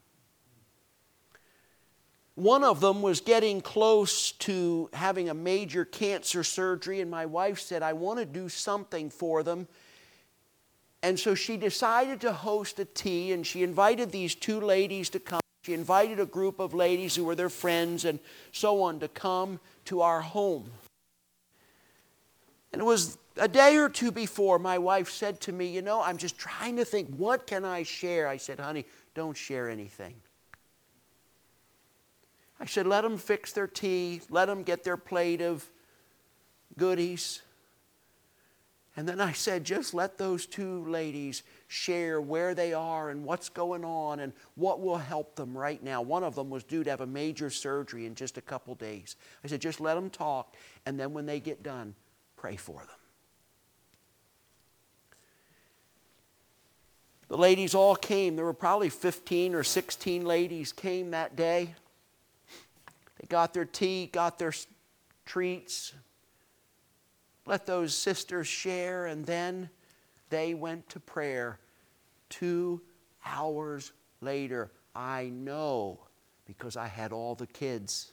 One 2.37 2.65
of 2.65 2.81
them 2.81 3.03
was 3.03 3.21
getting 3.21 3.61
close 3.61 4.33
to 4.33 4.89
having 4.93 5.29
a 5.29 5.35
major 5.35 5.85
cancer 5.85 6.45
surgery, 6.45 7.01
and 7.01 7.11
my 7.11 7.27
wife 7.27 7.61
said, 7.61 7.83
I 7.83 7.93
want 7.93 8.19
to 8.19 8.25
do 8.25 8.49
something 8.49 9.11
for 9.11 9.43
them. 9.43 9.67
And 11.03 11.19
so 11.19 11.35
she 11.35 11.57
decided 11.57 12.21
to 12.23 12.33
host 12.33 12.79
a 12.79 12.85
tea, 12.85 13.33
and 13.33 13.47
she 13.47 13.63
invited 13.63 14.13
these 14.13 14.35
two 14.35 14.61
ladies 14.61 15.09
to 15.11 15.21
come. 15.21 15.41
She 15.63 15.75
invited 15.75 16.21
a 16.21 16.27
group 16.27 16.59
of 16.59 16.75
ladies 16.75 17.15
who 17.15 17.25
were 17.25 17.35
their 17.35 17.49
friends 17.49 18.05
and 18.05 18.19
so 18.53 18.83
on 18.83 19.01
to 19.01 19.09
come 19.09 19.61
to 19.87 20.01
our 20.03 20.21
home. 20.21 20.71
And 22.73 22.81
it 22.81 22.85
was 22.85 23.19
a 23.37 23.49
day 23.49 23.77
or 23.77 23.89
two 23.89 24.11
before 24.11 24.59
my 24.59 24.79
wife 24.79 25.11
said 25.11 25.41
to 25.43 25.53
me, 25.53 25.67
You 25.67 25.83
know, 25.83 26.03
I'm 26.03 26.17
just 26.17 26.39
trying 26.39 26.77
to 26.77 26.85
think, 26.85 27.15
what 27.17 27.47
can 27.47 27.65
I 27.65 27.83
share? 27.83 28.29
I 28.29 28.37
said, 28.37 28.61
Honey, 28.61 28.85
don't 29.15 29.37
share 29.37 29.69
anything. 29.69 30.15
I 32.61 32.67
said, 32.67 32.87
let 32.87 33.01
them 33.01 33.17
fix 33.17 33.53
their 33.53 33.67
tea, 33.67 34.21
let 34.29 34.47
them 34.47 34.63
get 34.63 34.85
their 34.85 34.99
plate 34.99 35.41
of 35.41 35.69
goodies. 36.77 37.41
And 39.01 39.09
then 39.09 39.19
I 39.19 39.33
said, 39.33 39.65
just 39.65 39.95
let 39.95 40.19
those 40.19 40.45
two 40.45 40.85
ladies 40.85 41.43
share 41.69 42.21
where 42.21 42.55
they 42.55 42.75
are 42.75 43.09
and 43.09 43.25
what's 43.25 43.49
going 43.49 43.83
on 43.83 44.21
and 44.21 44.35
what 44.57 44.83
will 44.83 44.99
help 44.99 45.37
them 45.37 45.57
right 45.57 45.83
now. 45.83 46.03
One 46.03 46.23
of 46.23 46.35
them 46.35 46.51
was 46.51 46.65
due 46.65 46.85
to 46.85 46.91
have 46.91 47.01
a 47.01 47.07
major 47.07 47.49
surgery 47.49 48.05
in 48.05 48.15
just 48.15 48.37
a 48.37 48.43
couple 48.43 48.75
days. 48.75 49.17
I 49.43 49.49
said, 49.49 49.63
just 49.63 49.81
let 49.81 49.95
them 49.95 50.11
talk, 50.11 50.55
and 50.85 51.01
then 51.01 51.15
when 51.15 51.25
they 51.25 51.41
get 51.41 51.63
done, 51.63 51.95
pray 52.37 52.57
for 52.57 52.81
them. 52.81 52.99
The 57.29 57.39
ladies 57.39 57.75
all 57.75 57.97
came. 57.97 58.37
There 58.37 58.45
were 58.45 58.53
probably 58.53 58.91
15 58.91 59.55
or 59.55 59.63
16 59.63 60.27
ladies 60.27 60.75
came 60.75 61.13
that 61.13 61.37
day. 61.37 61.75
They 63.19 63.27
got 63.29 63.55
their 63.55 63.65
tea, 63.65 64.11
got 64.13 64.39
their 64.39 64.53
treats. 65.25 65.95
Let 67.47 67.67
those 67.67 67.95
sisters 67.95 68.47
share, 68.47 69.07
and 69.07 69.25
then 69.25 69.71
they 70.29 70.55
went 70.55 70.89
to 70.91 71.01
prayer. 71.01 71.59
Two 72.29 72.81
hours 73.25 73.93
later, 74.21 74.71
I 74.95 75.31
know 75.33 76.01
because 76.47 76.77
I 76.77 76.87
had 76.87 77.13
all 77.13 77.35
the 77.35 77.47
kids. 77.47 78.13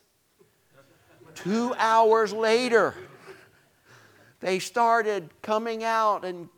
Two 1.36 1.74
hours 1.78 2.34
later, 2.34 2.96
they 4.40 4.60
started 4.60 5.30
coming 5.42 5.84
out 5.84 6.24
and 6.24 6.50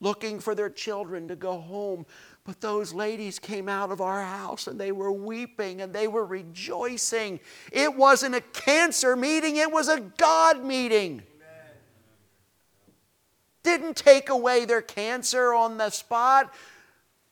looking 0.00 0.38
for 0.40 0.54
their 0.54 0.70
children 0.70 1.28
to 1.28 1.36
go 1.36 1.58
home. 1.58 2.06
But 2.44 2.60
those 2.60 2.92
ladies 2.92 3.38
came 3.38 3.68
out 3.68 3.90
of 3.90 4.00
our 4.00 4.22
house 4.22 4.66
and 4.66 4.78
they 4.78 4.92
were 4.92 5.10
weeping 5.10 5.80
and 5.80 5.92
they 5.92 6.08
were 6.08 6.26
rejoicing. 6.26 7.40
It 7.72 7.96
wasn't 7.96 8.34
a 8.34 8.40
cancer 8.40 9.16
meeting, 9.16 9.56
it 9.56 9.72
was 9.72 9.88
a 9.88 10.00
God 10.00 10.64
meeting. 10.64 11.22
Didn't 13.64 13.96
take 13.96 14.28
away 14.28 14.64
their 14.64 14.82
cancer 14.82 15.52
on 15.52 15.78
the 15.78 15.90
spot, 15.90 16.54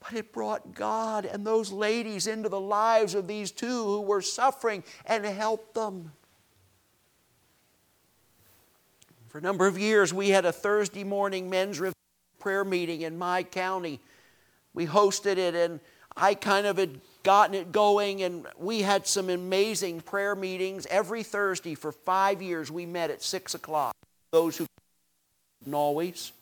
but 0.01 0.15
it 0.15 0.33
brought 0.33 0.75
God 0.75 1.25
and 1.25 1.47
those 1.47 1.71
ladies 1.71 2.27
into 2.27 2.49
the 2.49 2.61
lives 2.61 3.15
of 3.15 3.29
these 3.29 3.53
two 3.53 3.85
who 3.85 4.01
were 4.01 4.23
suffering 4.23 4.83
and 5.07 5.25
helped 5.25 5.75
them. 5.75 6.11
For 9.29 9.39
a 9.39 9.43
number 9.43 9.67
of 9.67 9.79
years, 9.79 10.13
we 10.13 10.31
had 10.31 10.45
a 10.45 10.53
Thursday 10.53 11.05
morning 11.05 11.49
men's 11.49 11.81
prayer 12.39 12.65
meeting 12.65 13.03
in 13.03 13.17
my 13.17 13.43
county. 13.43 14.01
We 14.75 14.87
hosted 14.87 15.37
it, 15.37 15.55
and 15.55 15.81
I 16.17 16.35
kind 16.35 16.67
of 16.67 16.77
had 16.77 17.01
gotten 17.23 17.55
it 17.55 17.73
going, 17.73 18.23
and 18.23 18.47
we 18.59 18.83
had 18.83 19.07
some 19.07 19.31
amazing 19.31 20.01
prayer 20.01 20.35
meetings 20.35 20.87
every 20.91 21.23
Thursday 21.23 21.75
for 21.75 21.93
five 21.93 22.43
years. 22.43 22.71
We 22.71 22.85
met 22.85 23.11
at 23.11 23.23
six 23.23 23.55
o'clock. 23.55 23.95
Those 24.33 24.57
who 24.57 24.67
not 25.67 25.79
always. 25.79 26.33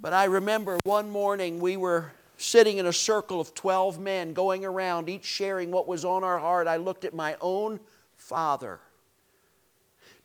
But 0.00 0.12
I 0.12 0.24
remember 0.24 0.78
one 0.84 1.10
morning 1.10 1.60
we 1.60 1.76
were 1.76 2.12
sitting 2.36 2.78
in 2.78 2.86
a 2.86 2.92
circle 2.92 3.40
of 3.40 3.54
12 3.54 3.98
men 3.98 4.32
going 4.32 4.64
around, 4.64 5.08
each 5.08 5.24
sharing 5.24 5.70
what 5.70 5.88
was 5.88 6.04
on 6.04 6.24
our 6.24 6.38
heart. 6.38 6.66
I 6.66 6.76
looked 6.76 7.04
at 7.04 7.14
my 7.14 7.36
own 7.40 7.80
father. 8.16 8.80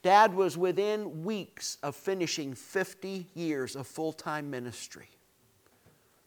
Dad 0.01 0.33
was 0.33 0.57
within 0.57 1.23
weeks 1.23 1.77
of 1.83 1.95
finishing 1.95 2.53
50 2.53 3.27
years 3.35 3.75
of 3.75 3.85
full 3.85 4.13
time 4.13 4.49
ministry. 4.49 5.09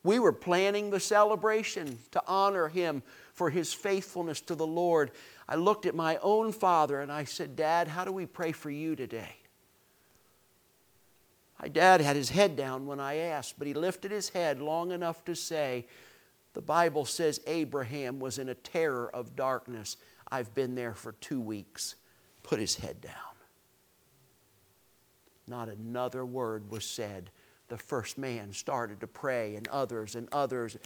We 0.05 0.19
were 0.19 0.33
planning 0.33 0.91
the 0.91 1.01
celebration 1.01 1.99
to 2.11 2.23
honor 2.27 2.69
him 2.69 3.03
for 3.35 3.51
his 3.51 3.73
faithfulness 3.73 4.41
to 4.43 4.55
the 4.55 4.67
Lord. 4.67 5.13
I 5.49 5.55
looked 5.55 5.87
at 5.87 5.95
my 5.95 6.19
own 6.23 6.53
father 6.53 7.01
and 7.01 7.11
I 7.11 7.25
said, 7.25 7.57
Dad, 7.57 7.89
how 7.89 8.05
do 8.05 8.13
we 8.13 8.27
pray 8.27 8.53
for 8.53 8.71
you 8.71 8.97
today? 8.97 9.37
My 11.63 11.69
dad 11.69 12.01
had 12.01 12.17
his 12.17 12.31
head 12.31 12.57
down 12.57 12.87
when 12.87 12.99
I 12.99 13.15
asked, 13.15 13.55
but 13.57 13.69
he 13.69 13.75
lifted 13.75 14.11
his 14.11 14.31
head 14.31 14.61
long 14.61 14.91
enough 14.91 15.25
to 15.27 15.37
say, 15.37 15.87
The 16.55 16.61
Bible 16.61 17.05
says 17.05 17.41
Abraham 17.47 18.19
was 18.19 18.39
in 18.39 18.49
a 18.49 18.55
terror 18.55 19.09
of 19.15 19.37
darkness. 19.37 19.97
I've 20.29 20.53
been 20.55 20.75
there 20.75 20.95
for 20.95 21.13
two 21.13 21.41
weeks. 21.41 21.95
Put 22.43 22.59
his 22.59 22.75
head 22.75 23.01
down. 23.01 23.13
Not 25.47 25.69
another 25.69 26.27
word 26.27 26.69
was 26.69 26.85
said. 26.85 27.31
The 27.69 27.79
first 27.79 28.19
man 28.19 28.53
started 28.53 29.01
to 29.01 29.07
pray, 29.07 29.55
and 29.55 29.69
others 29.69 30.17
and 30.17 30.29
others. 30.33 30.77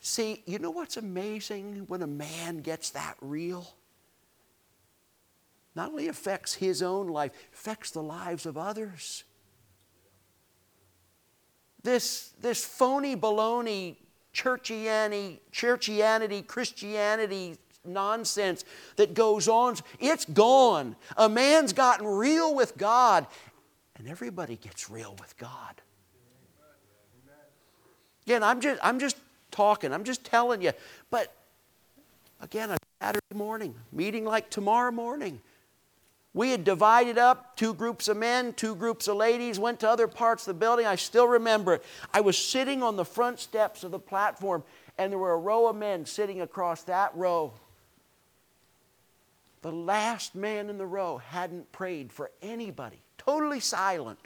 See, 0.00 0.42
you 0.46 0.58
know 0.58 0.70
what's 0.70 0.96
amazing 0.96 1.84
when 1.88 2.00
a 2.00 2.06
man 2.06 2.62
gets 2.62 2.90
that 2.90 3.16
real? 3.20 3.74
Not 5.74 5.90
only 5.90 6.08
affects 6.08 6.54
his 6.54 6.82
own 6.82 7.08
life, 7.08 7.32
affects 7.52 7.90
the 7.90 8.02
lives 8.02 8.46
of 8.46 8.56
others. 8.56 9.24
This, 11.82 12.32
this 12.40 12.64
phony 12.64 13.16
baloney 13.16 13.96
churchianity, 14.34 15.38
churchianity, 15.52 16.46
Christianity 16.46 17.56
nonsense 17.84 18.64
that 18.96 19.14
goes 19.14 19.48
on, 19.48 19.76
it's 20.00 20.24
gone. 20.24 20.96
A 21.16 21.28
man's 21.28 21.72
gotten 21.72 22.06
real 22.06 22.54
with 22.54 22.76
God, 22.76 23.26
and 23.96 24.08
everybody 24.08 24.56
gets 24.56 24.88
real 24.88 25.16
with 25.20 25.36
God. 25.36 25.80
Again, 28.26 28.42
I'm 28.42 28.60
just, 28.60 28.80
I'm 28.82 29.00
just 29.00 29.16
talking, 29.50 29.92
I'm 29.92 30.04
just 30.04 30.24
telling 30.24 30.62
you. 30.62 30.72
But 31.10 31.34
again, 32.40 32.70
a 32.70 32.76
Saturday 33.00 33.34
morning, 33.34 33.74
meeting 33.90 34.24
like 34.24 34.48
tomorrow 34.48 34.92
morning, 34.92 35.40
we 36.34 36.50
had 36.50 36.64
divided 36.64 37.18
up 37.18 37.56
two 37.56 37.74
groups 37.74 38.08
of 38.08 38.16
men, 38.16 38.54
two 38.54 38.74
groups 38.74 39.06
of 39.06 39.16
ladies, 39.16 39.58
went 39.58 39.80
to 39.80 39.88
other 39.88 40.08
parts 40.08 40.46
of 40.46 40.54
the 40.54 40.58
building. 40.58 40.86
I 40.86 40.96
still 40.96 41.28
remember 41.28 41.74
it. 41.74 41.84
I 42.12 42.22
was 42.22 42.38
sitting 42.38 42.82
on 42.82 42.96
the 42.96 43.04
front 43.04 43.38
steps 43.38 43.84
of 43.84 43.90
the 43.90 43.98
platform, 43.98 44.64
and 44.96 45.12
there 45.12 45.18
were 45.18 45.32
a 45.32 45.38
row 45.38 45.68
of 45.68 45.76
men 45.76 46.06
sitting 46.06 46.40
across 46.40 46.84
that 46.84 47.14
row. 47.14 47.52
The 49.60 49.72
last 49.72 50.34
man 50.34 50.70
in 50.70 50.78
the 50.78 50.86
row 50.86 51.18
hadn't 51.18 51.70
prayed 51.70 52.12
for 52.12 52.30
anybody, 52.40 53.02
totally 53.18 53.60
silent. 53.60 54.18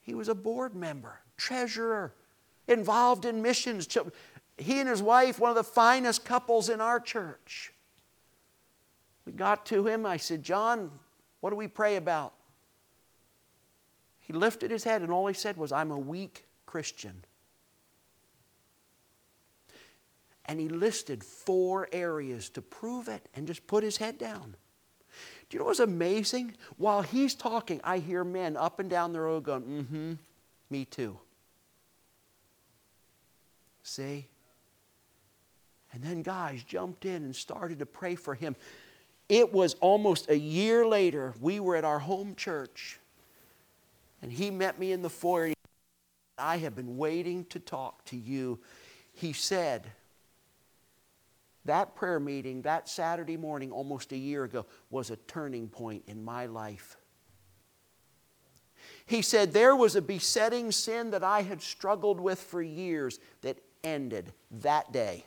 He 0.00 0.14
was 0.14 0.28
a 0.28 0.34
board 0.34 0.74
member, 0.74 1.20
treasurer, 1.36 2.14
involved 2.66 3.26
in 3.26 3.42
missions. 3.42 3.86
He 4.56 4.80
and 4.80 4.88
his 4.88 5.02
wife, 5.02 5.38
one 5.38 5.50
of 5.50 5.56
the 5.56 5.64
finest 5.64 6.24
couples 6.24 6.70
in 6.70 6.80
our 6.80 6.98
church. 6.98 7.72
We 9.24 9.32
got 9.32 9.66
to 9.66 9.86
him. 9.86 10.06
I 10.06 10.16
said, 10.16 10.42
John, 10.42 10.90
what 11.40 11.50
do 11.50 11.56
we 11.56 11.68
pray 11.68 11.96
about? 11.96 12.34
He 14.20 14.32
lifted 14.32 14.70
his 14.70 14.84
head, 14.84 15.02
and 15.02 15.10
all 15.10 15.26
he 15.26 15.34
said 15.34 15.56
was, 15.56 15.72
I'm 15.72 15.90
a 15.90 15.98
weak 15.98 16.46
Christian. 16.66 17.24
And 20.46 20.60
he 20.60 20.68
listed 20.68 21.22
four 21.22 21.88
areas 21.92 22.48
to 22.50 22.62
prove 22.62 23.08
it 23.08 23.28
and 23.34 23.46
just 23.46 23.66
put 23.66 23.82
his 23.82 23.96
head 23.96 24.18
down. 24.18 24.56
Do 25.48 25.56
you 25.56 25.58
know 25.58 25.66
what's 25.66 25.80
amazing? 25.80 26.54
While 26.76 27.02
he's 27.02 27.34
talking, 27.34 27.80
I 27.82 27.98
hear 27.98 28.22
men 28.24 28.56
up 28.56 28.78
and 28.78 28.88
down 28.88 29.12
the 29.12 29.20
road 29.20 29.44
going, 29.44 29.62
mm 29.62 29.86
hmm, 29.86 30.12
me 30.70 30.84
too. 30.84 31.18
See? 33.82 34.28
And 35.92 36.02
then 36.02 36.22
guys 36.22 36.62
jumped 36.62 37.04
in 37.04 37.24
and 37.24 37.34
started 37.34 37.80
to 37.80 37.86
pray 37.86 38.14
for 38.14 38.34
him. 38.34 38.54
It 39.30 39.52
was 39.52 39.74
almost 39.74 40.28
a 40.28 40.36
year 40.36 40.84
later, 40.84 41.34
we 41.40 41.60
were 41.60 41.76
at 41.76 41.84
our 41.84 42.00
home 42.00 42.34
church, 42.34 42.98
and 44.20 44.32
he 44.32 44.50
met 44.50 44.76
me 44.76 44.90
in 44.90 45.02
the 45.02 45.08
foyer. 45.08 45.54
I 46.36 46.56
have 46.58 46.74
been 46.74 46.96
waiting 46.96 47.44
to 47.46 47.60
talk 47.60 48.04
to 48.06 48.16
you. 48.16 48.58
He 49.12 49.32
said, 49.32 49.86
that 51.64 51.94
prayer 51.94 52.18
meeting 52.18 52.62
that 52.62 52.88
Saturday 52.88 53.36
morning, 53.36 53.70
almost 53.70 54.10
a 54.10 54.16
year 54.16 54.42
ago, 54.42 54.66
was 54.90 55.10
a 55.10 55.16
turning 55.16 55.68
point 55.68 56.02
in 56.08 56.24
my 56.24 56.46
life. 56.46 56.96
He 59.06 59.22
said, 59.22 59.52
There 59.52 59.76
was 59.76 59.94
a 59.94 60.02
besetting 60.02 60.72
sin 60.72 61.10
that 61.10 61.22
I 61.22 61.42
had 61.42 61.62
struggled 61.62 62.18
with 62.18 62.40
for 62.40 62.62
years 62.62 63.20
that 63.42 63.58
ended 63.84 64.32
that 64.50 64.90
day 64.92 65.24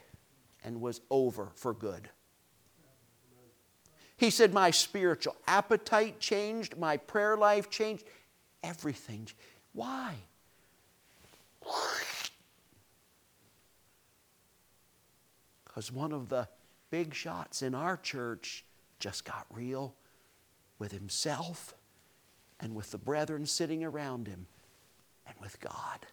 and 0.61 0.81
was 0.81 0.99
over 1.09 1.51
for 1.55 1.73
good. 1.73 2.09
He 4.23 4.29
said, 4.29 4.53
My 4.53 4.71
spiritual 4.71 5.35
appetite 5.47 6.21
changed, 6.21 6.77
my 6.77 6.95
prayer 6.95 7.35
life 7.35 7.69
changed, 7.69 8.05
everything. 8.63 9.27
Why? 9.73 10.15
Because 15.65 15.91
one 15.91 16.13
of 16.13 16.29
the 16.29 16.47
big 16.89 17.13
shots 17.13 17.61
in 17.61 17.75
our 17.75 17.97
church 17.97 18.63
just 18.97 19.25
got 19.25 19.45
real 19.49 19.93
with 20.79 20.93
himself 20.93 21.73
and 22.61 22.73
with 22.73 22.91
the 22.91 22.97
brethren 22.97 23.45
sitting 23.45 23.83
around 23.83 24.27
him 24.27 24.47
and 25.27 25.35
with 25.41 25.59
God. 25.59 26.05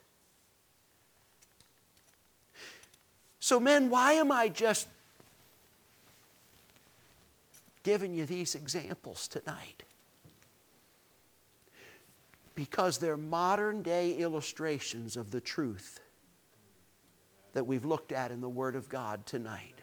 So, 3.39 3.61
men, 3.61 3.89
why 3.89 4.15
am 4.15 4.33
I 4.33 4.49
just 4.49 4.89
giving 7.83 8.15
you 8.15 8.27
these 8.27 8.55
examples 8.55 9.29
tonight 9.29 9.85
because 12.55 12.99
they're 12.99 13.17
modern 13.17 13.83
day 13.83 14.13
illustrations 14.13 15.17
of 15.17 15.31
the 15.31 15.41
truth 15.41 16.01
that 17.53 17.67
we've 17.67 17.85
looked 17.85 18.13
at 18.13 18.31
in 18.31 18.41
the 18.41 18.49
Word 18.49 18.77
of 18.77 18.89
God 18.89 19.25
tonight. 19.27 19.81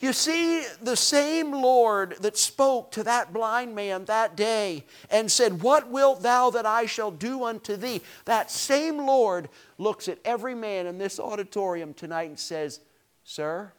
You 0.00 0.12
see, 0.12 0.64
the 0.82 0.96
same 0.96 1.52
Lord 1.52 2.16
that 2.22 2.36
spoke 2.36 2.90
to 2.92 3.04
that 3.04 3.32
blind 3.32 3.76
man 3.76 4.06
that 4.06 4.36
day 4.36 4.84
and 5.10 5.30
said, 5.30 5.62
What 5.62 5.90
wilt 5.90 6.22
thou 6.22 6.50
that 6.50 6.66
I 6.66 6.86
shall 6.86 7.12
do 7.12 7.44
unto 7.44 7.76
thee? 7.76 8.00
That 8.24 8.50
same 8.50 8.98
Lord 8.98 9.48
looks 9.78 10.08
at 10.08 10.18
every 10.24 10.56
man 10.56 10.88
in 10.88 10.98
this 10.98 11.20
auditorium 11.20 11.94
tonight 11.94 12.30
and 12.30 12.38
says, 12.38 12.80
Sir, 13.22 13.72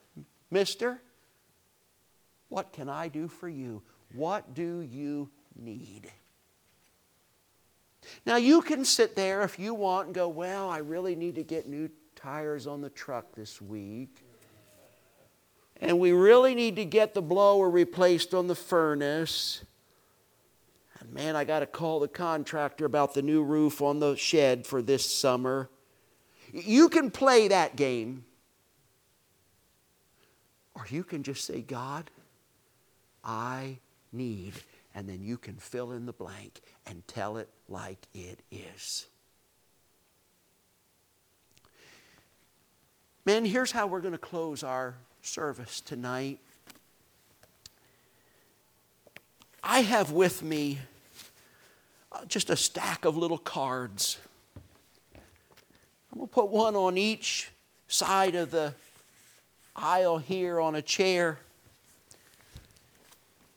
mister, 0.50 1.02
what 2.54 2.72
can 2.72 2.88
I 2.88 3.08
do 3.08 3.28
for 3.28 3.50
you? 3.50 3.82
What 4.14 4.54
do 4.54 4.82
you 4.82 5.32
need? 5.56 6.12
Now, 8.28 8.36
you 8.36 8.62
can 8.62 8.86
sit 8.86 9.16
there 9.16 9.42
if 9.42 9.58
you 9.58 9.74
want 9.74 10.08
and 10.08 10.14
go, 10.14 10.28
Well, 10.28 10.70
I 10.70 10.78
really 10.78 11.16
need 11.16 11.34
to 11.36 11.44
get 11.44 11.68
new 11.68 11.90
tires 12.16 12.68
on 12.68 12.82
the 12.82 12.92
truck 12.92 13.34
this 13.34 13.60
week. 13.60 14.24
And 15.82 15.98
we 15.98 16.12
really 16.12 16.54
need 16.54 16.76
to 16.76 16.86
get 16.86 17.16
the 17.16 17.24
blower 17.24 17.72
replaced 17.72 18.36
on 18.36 18.46
the 18.46 18.56
furnace. 18.56 19.66
And 21.00 21.12
man, 21.12 21.36
I 21.36 21.46
got 21.46 21.62
to 21.62 21.66
call 21.66 22.00
the 22.00 22.08
contractor 22.08 22.86
about 22.86 23.16
the 23.16 23.24
new 23.24 23.42
roof 23.42 23.82
on 23.82 24.00
the 24.00 24.16
shed 24.16 24.68
for 24.68 24.84
this 24.84 25.10
summer. 25.10 25.72
You 26.52 26.88
can 26.88 27.10
play 27.10 27.48
that 27.48 27.76
game. 27.76 28.26
Or 30.76 30.86
you 30.90 31.04
can 31.04 31.24
just 31.24 31.46
say, 31.46 31.62
God, 31.62 32.12
I 33.24 33.78
need. 34.12 34.54
And 34.96 35.08
then 35.10 35.24
you 35.24 35.38
can 35.38 35.56
fill 35.56 35.92
in 35.92 36.06
the 36.06 36.14
blank 36.14 36.62
and 36.86 37.08
tell 37.08 37.38
it 37.38 37.50
like 37.68 38.00
it 38.14 38.40
is. 38.52 39.08
Men, 43.26 43.46
here's 43.46 43.72
how 43.72 43.88
we're 43.88 44.02
going 44.02 44.14
to 44.14 44.18
close 44.18 44.64
our 44.64 44.96
service 45.22 45.80
tonight. 45.80 46.40
I 49.64 49.80
have 49.80 50.12
with 50.12 50.44
me 50.44 50.80
uh, 52.12 52.26
just 52.26 52.50
a 52.50 52.58
stack 52.58 53.06
of 53.06 53.16
little 53.16 53.38
cards. 53.38 54.18
I'm 55.16 56.18
going 56.18 56.28
to 56.28 56.34
put 56.34 56.50
one 56.50 56.76
on 56.76 56.98
each 56.98 57.50
side 57.88 58.36
of 58.36 58.52
the 58.52 58.74
aisle 59.76 60.18
here 60.18 60.60
on 60.60 60.76
a 60.76 60.82
chair. 60.82 61.40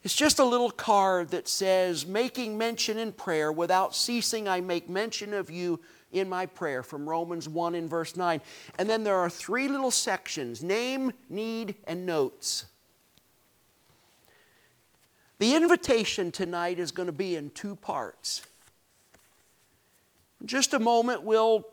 It's 0.06 0.14
just 0.14 0.38
a 0.38 0.44
little 0.44 0.70
card 0.70 1.30
that 1.30 1.48
says, 1.48 2.06
Making 2.06 2.56
mention 2.56 2.96
in 2.96 3.10
prayer, 3.10 3.50
without 3.50 3.92
ceasing, 3.92 4.46
I 4.46 4.60
make 4.60 4.88
mention 4.88 5.34
of 5.34 5.50
you 5.50 5.80
in 6.12 6.28
my 6.28 6.46
prayer, 6.46 6.84
from 6.84 7.08
Romans 7.08 7.48
1 7.48 7.74
in 7.74 7.88
verse 7.88 8.14
9. 8.14 8.40
And 8.78 8.88
then 8.88 9.02
there 9.02 9.16
are 9.16 9.28
three 9.28 9.66
little 9.66 9.90
sections 9.90 10.62
name, 10.62 11.10
need, 11.28 11.74
and 11.88 12.06
notes. 12.06 12.66
The 15.40 15.56
invitation 15.56 16.30
tonight 16.30 16.78
is 16.78 16.92
going 16.92 17.06
to 17.06 17.12
be 17.12 17.34
in 17.34 17.50
two 17.50 17.74
parts. 17.74 18.42
In 20.40 20.46
just 20.46 20.72
a 20.72 20.78
moment, 20.78 21.24
we'll 21.24 21.66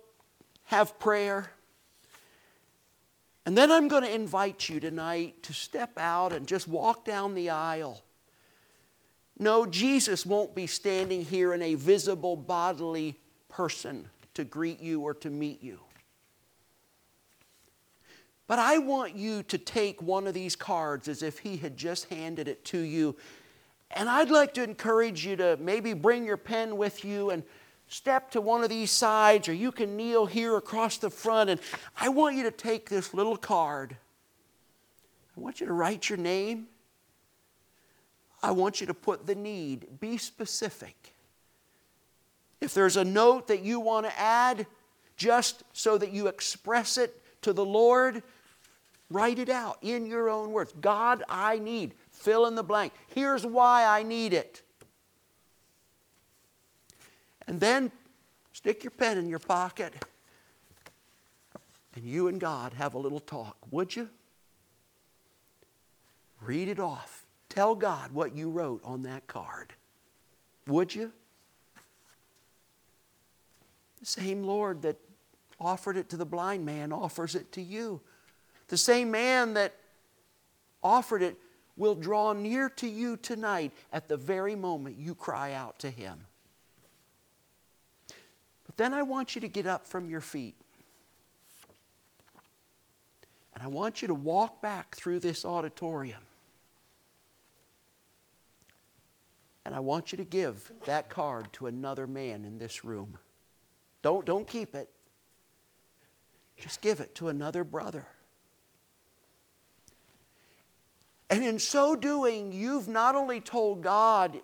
have 0.63 0.97
prayer. 0.97 1.51
And 3.45 3.55
then 3.55 3.71
I'm 3.71 3.87
going 3.87 4.03
to 4.03 4.11
invite 4.11 4.69
you 4.69 4.79
tonight 4.79 5.43
to 5.43 5.53
step 5.53 5.91
out 5.99 6.33
and 6.33 6.47
just 6.47 6.67
walk 6.67 7.05
down 7.05 7.35
the 7.35 7.51
aisle 7.51 8.01
no, 9.39 9.65
Jesus 9.65 10.25
won't 10.25 10.53
be 10.53 10.67
standing 10.67 11.25
here 11.25 11.53
in 11.53 11.61
a 11.61 11.75
visible 11.75 12.35
bodily 12.35 13.19
person 13.49 14.07
to 14.35 14.43
greet 14.43 14.79
you 14.79 15.01
or 15.01 15.13
to 15.15 15.29
meet 15.29 15.63
you. 15.63 15.79
But 18.47 18.59
I 18.59 18.77
want 18.77 19.15
you 19.15 19.43
to 19.43 19.57
take 19.57 20.01
one 20.01 20.27
of 20.27 20.33
these 20.33 20.55
cards 20.55 21.07
as 21.07 21.23
if 21.23 21.39
He 21.39 21.57
had 21.57 21.77
just 21.77 22.05
handed 22.09 22.47
it 22.47 22.63
to 22.65 22.79
you. 22.79 23.15
And 23.91 24.09
I'd 24.09 24.29
like 24.29 24.53
to 24.55 24.63
encourage 24.63 25.25
you 25.25 25.35
to 25.37 25.57
maybe 25.57 25.93
bring 25.93 26.25
your 26.25 26.37
pen 26.37 26.77
with 26.77 27.05
you 27.05 27.29
and 27.29 27.43
step 27.87 28.31
to 28.31 28.41
one 28.41 28.63
of 28.63 28.69
these 28.69 28.91
sides, 28.91 29.47
or 29.47 29.53
you 29.53 29.71
can 29.71 29.95
kneel 29.95 30.25
here 30.25 30.57
across 30.57 30.97
the 30.97 31.09
front. 31.09 31.49
And 31.49 31.59
I 31.97 32.09
want 32.09 32.35
you 32.35 32.43
to 32.43 32.51
take 32.51 32.89
this 32.89 33.13
little 33.13 33.37
card. 33.37 33.95
I 35.35 35.39
want 35.39 35.59
you 35.59 35.67
to 35.67 35.73
write 35.73 36.09
your 36.09 36.17
name 36.17 36.67
I 38.43 38.51
want 38.51 38.81
you 38.81 38.87
to 38.87 38.93
put 38.93 39.25
the 39.25 39.33
need. 39.33 39.99
Be 39.99 40.17
specific. 40.17 41.15
If 42.61 42.73
there's 42.73 42.97
a 42.97 43.03
note 43.03 43.47
that 43.47 43.61
you 43.61 43.79
want 43.79 44.05
to 44.05 44.19
add, 44.19 44.67
just 45.17 45.63
so 45.73 45.97
that 45.97 46.11
you 46.11 46.27
express 46.27 46.97
it 46.97 47.21
to 47.41 47.53
the 47.53 47.65
Lord, 47.65 48.21
write 49.09 49.39
it 49.39 49.49
out 49.49 49.77
in 49.81 50.05
your 50.05 50.29
own 50.29 50.51
words. 50.51 50.73
God, 50.79 51.23
I 51.29 51.57
need. 51.57 51.93
Fill 52.11 52.45
in 52.45 52.55
the 52.55 52.63
blank. 52.63 52.93
Here's 53.07 53.45
why 53.45 53.85
I 53.85 54.03
need 54.03 54.33
it. 54.33 54.61
And 57.47 57.59
then 57.59 57.91
stick 58.51 58.83
your 58.83 58.91
pen 58.91 59.17
in 59.17 59.29
your 59.29 59.39
pocket 59.39 59.93
and 61.95 62.05
you 62.05 62.27
and 62.27 62.39
God 62.39 62.73
have 62.73 62.93
a 62.93 62.97
little 62.97 63.19
talk, 63.19 63.57
would 63.71 63.95
you? 63.95 64.09
Read 66.41 66.67
it 66.67 66.79
off. 66.79 67.22
Tell 67.53 67.75
God 67.75 68.13
what 68.13 68.35
you 68.35 68.49
wrote 68.49 68.81
on 68.83 69.03
that 69.03 69.27
card. 69.27 69.73
Would 70.65 70.95
you? 70.95 71.13
The 73.99 74.07
same 74.07 74.43
Lord 74.43 74.81
that 74.81 74.97
offered 75.59 75.95
it 75.95 76.09
to 76.09 76.17
the 76.17 76.25
blind 76.25 76.65
man 76.65 76.91
offers 76.91 77.35
it 77.35 77.51
to 77.51 77.61
you. 77.61 78.01
The 78.69 78.77
same 78.77 79.11
man 79.11 79.53
that 79.53 79.75
offered 80.81 81.21
it 81.21 81.37
will 81.77 81.93
draw 81.93 82.33
near 82.33 82.69
to 82.69 82.87
you 82.87 83.17
tonight 83.17 83.71
at 83.91 84.07
the 84.07 84.17
very 84.17 84.55
moment 84.55 84.97
you 84.97 85.13
cry 85.13 85.53
out 85.53 85.77
to 85.77 85.91
him. 85.91 86.21
But 88.65 88.77
then 88.77 88.95
I 88.95 89.03
want 89.03 89.35
you 89.35 89.41
to 89.41 89.47
get 89.47 89.67
up 89.67 89.85
from 89.85 90.09
your 90.09 90.21
feet. 90.21 90.55
And 93.53 93.61
I 93.61 93.67
want 93.67 94.01
you 94.01 94.07
to 94.07 94.15
walk 94.15 94.59
back 94.59 94.95
through 94.95 95.19
this 95.19 95.45
auditorium. 95.45 96.23
And 99.73 99.79
I 99.79 99.81
want 99.81 100.11
you 100.11 100.19
to 100.19 100.23
give 100.23 100.71
that 100.85 101.09
card 101.09 101.51
to 101.53 101.65
another 101.65 102.05
man 102.05 102.45
in 102.45 102.59
this 102.59 102.85
room. 102.85 103.17
Don't, 104.03 104.23
don't 104.23 104.47
keep 104.47 104.75
it. 104.75 104.87
Just 106.57 106.79
give 106.79 106.99
it 106.99 107.15
to 107.15 107.29
another 107.29 107.63
brother. 107.63 108.05
And 111.31 111.43
in 111.43 111.57
so 111.57 111.95
doing, 111.95 112.51
you've 112.51 112.87
not 112.87 113.15
only 113.15 113.41
told 113.41 113.81
God 113.81 114.41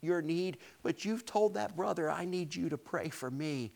your 0.00 0.22
need, 0.22 0.58
but 0.84 1.04
you've 1.04 1.26
told 1.26 1.54
that 1.54 1.74
brother, 1.74 2.08
I 2.08 2.24
need 2.24 2.54
you 2.54 2.68
to 2.68 2.78
pray 2.78 3.08
for 3.08 3.32
me. 3.32 3.72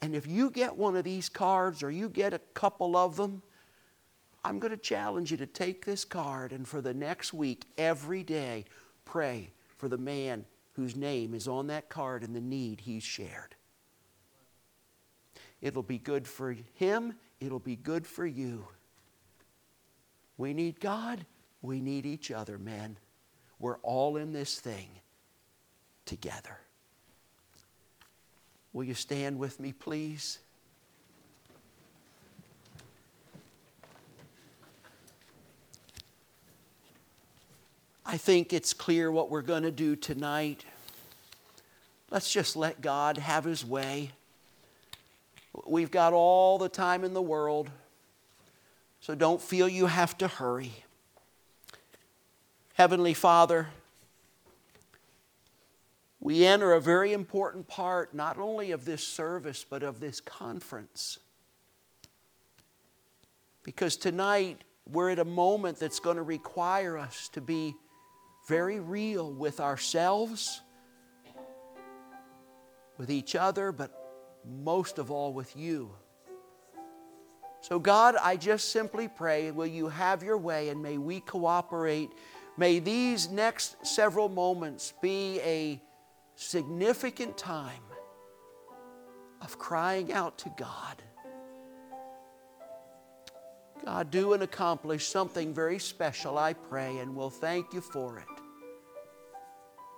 And 0.00 0.14
if 0.14 0.26
you 0.26 0.48
get 0.48 0.74
one 0.74 0.96
of 0.96 1.04
these 1.04 1.28
cards 1.28 1.82
or 1.82 1.90
you 1.90 2.08
get 2.08 2.32
a 2.32 2.40
couple 2.54 2.96
of 2.96 3.16
them, 3.16 3.42
I'm 4.42 4.58
going 4.58 4.70
to 4.70 4.78
challenge 4.78 5.32
you 5.32 5.36
to 5.36 5.46
take 5.46 5.84
this 5.84 6.06
card 6.06 6.52
and 6.52 6.66
for 6.66 6.80
the 6.80 6.94
next 6.94 7.34
week, 7.34 7.66
every 7.76 8.22
day, 8.22 8.64
pray 9.04 9.50
for 9.76 9.88
the 9.88 9.98
man 9.98 10.44
whose 10.72 10.96
name 10.96 11.34
is 11.34 11.48
on 11.48 11.68
that 11.68 11.88
card 11.88 12.22
and 12.22 12.34
the 12.34 12.40
need 12.40 12.80
he's 12.80 13.02
shared. 13.02 13.54
It'll 15.60 15.82
be 15.82 15.98
good 15.98 16.28
for 16.28 16.54
him, 16.74 17.14
it'll 17.40 17.58
be 17.58 17.76
good 17.76 18.06
for 18.06 18.26
you. 18.26 18.66
We 20.36 20.52
need 20.52 20.80
God, 20.80 21.24
we 21.62 21.80
need 21.80 22.04
each 22.04 22.30
other, 22.30 22.58
men. 22.58 22.98
We're 23.58 23.78
all 23.78 24.16
in 24.16 24.32
this 24.32 24.60
thing 24.60 24.88
together. 26.04 26.58
Will 28.72 28.84
you 28.84 28.94
stand 28.94 29.38
with 29.38 29.58
me, 29.58 29.72
please? 29.72 30.38
I 38.08 38.18
think 38.18 38.52
it's 38.52 38.72
clear 38.72 39.10
what 39.10 39.30
we're 39.30 39.42
going 39.42 39.64
to 39.64 39.72
do 39.72 39.96
tonight. 39.96 40.64
Let's 42.08 42.32
just 42.32 42.54
let 42.54 42.80
God 42.80 43.18
have 43.18 43.42
His 43.42 43.64
way. 43.64 44.12
We've 45.66 45.90
got 45.90 46.12
all 46.12 46.56
the 46.56 46.68
time 46.68 47.02
in 47.02 47.14
the 47.14 47.22
world, 47.22 47.68
so 49.00 49.16
don't 49.16 49.42
feel 49.42 49.68
you 49.68 49.86
have 49.86 50.16
to 50.18 50.28
hurry. 50.28 50.70
Heavenly 52.74 53.12
Father, 53.12 53.66
we 56.20 56.46
enter 56.46 56.74
a 56.74 56.80
very 56.80 57.12
important 57.12 57.66
part 57.66 58.14
not 58.14 58.38
only 58.38 58.70
of 58.70 58.84
this 58.84 59.02
service, 59.02 59.66
but 59.68 59.82
of 59.82 59.98
this 59.98 60.20
conference. 60.20 61.18
Because 63.64 63.96
tonight 63.96 64.60
we're 64.88 65.10
at 65.10 65.18
a 65.18 65.24
moment 65.24 65.80
that's 65.80 65.98
going 65.98 66.18
to 66.18 66.22
require 66.22 66.96
us 66.96 67.28
to 67.30 67.40
be 67.40 67.74
very 68.46 68.80
real 68.80 69.32
with 69.32 69.60
ourselves, 69.60 70.60
with 72.96 73.10
each 73.10 73.34
other, 73.34 73.72
but 73.72 73.90
most 74.62 74.98
of 74.98 75.10
all 75.10 75.32
with 75.32 75.56
you. 75.56 75.90
So, 77.60 77.80
God, 77.80 78.14
I 78.22 78.36
just 78.36 78.70
simply 78.70 79.08
pray, 79.08 79.50
will 79.50 79.66
you 79.66 79.88
have 79.88 80.22
your 80.22 80.38
way 80.38 80.68
and 80.68 80.80
may 80.80 80.98
we 80.98 81.20
cooperate? 81.20 82.10
May 82.56 82.78
these 82.78 83.28
next 83.28 83.84
several 83.84 84.28
moments 84.28 84.92
be 85.02 85.40
a 85.40 85.82
significant 86.36 87.36
time 87.36 87.82
of 89.40 89.58
crying 89.58 90.12
out 90.12 90.38
to 90.38 90.52
God. 90.56 91.02
God, 93.84 94.10
do 94.10 94.32
and 94.32 94.42
accomplish 94.42 95.06
something 95.06 95.52
very 95.52 95.78
special, 95.78 96.38
I 96.38 96.54
pray, 96.54 96.98
and 96.98 97.14
we'll 97.14 97.30
thank 97.30 97.72
you 97.72 97.80
for 97.80 98.18
it. 98.18 98.35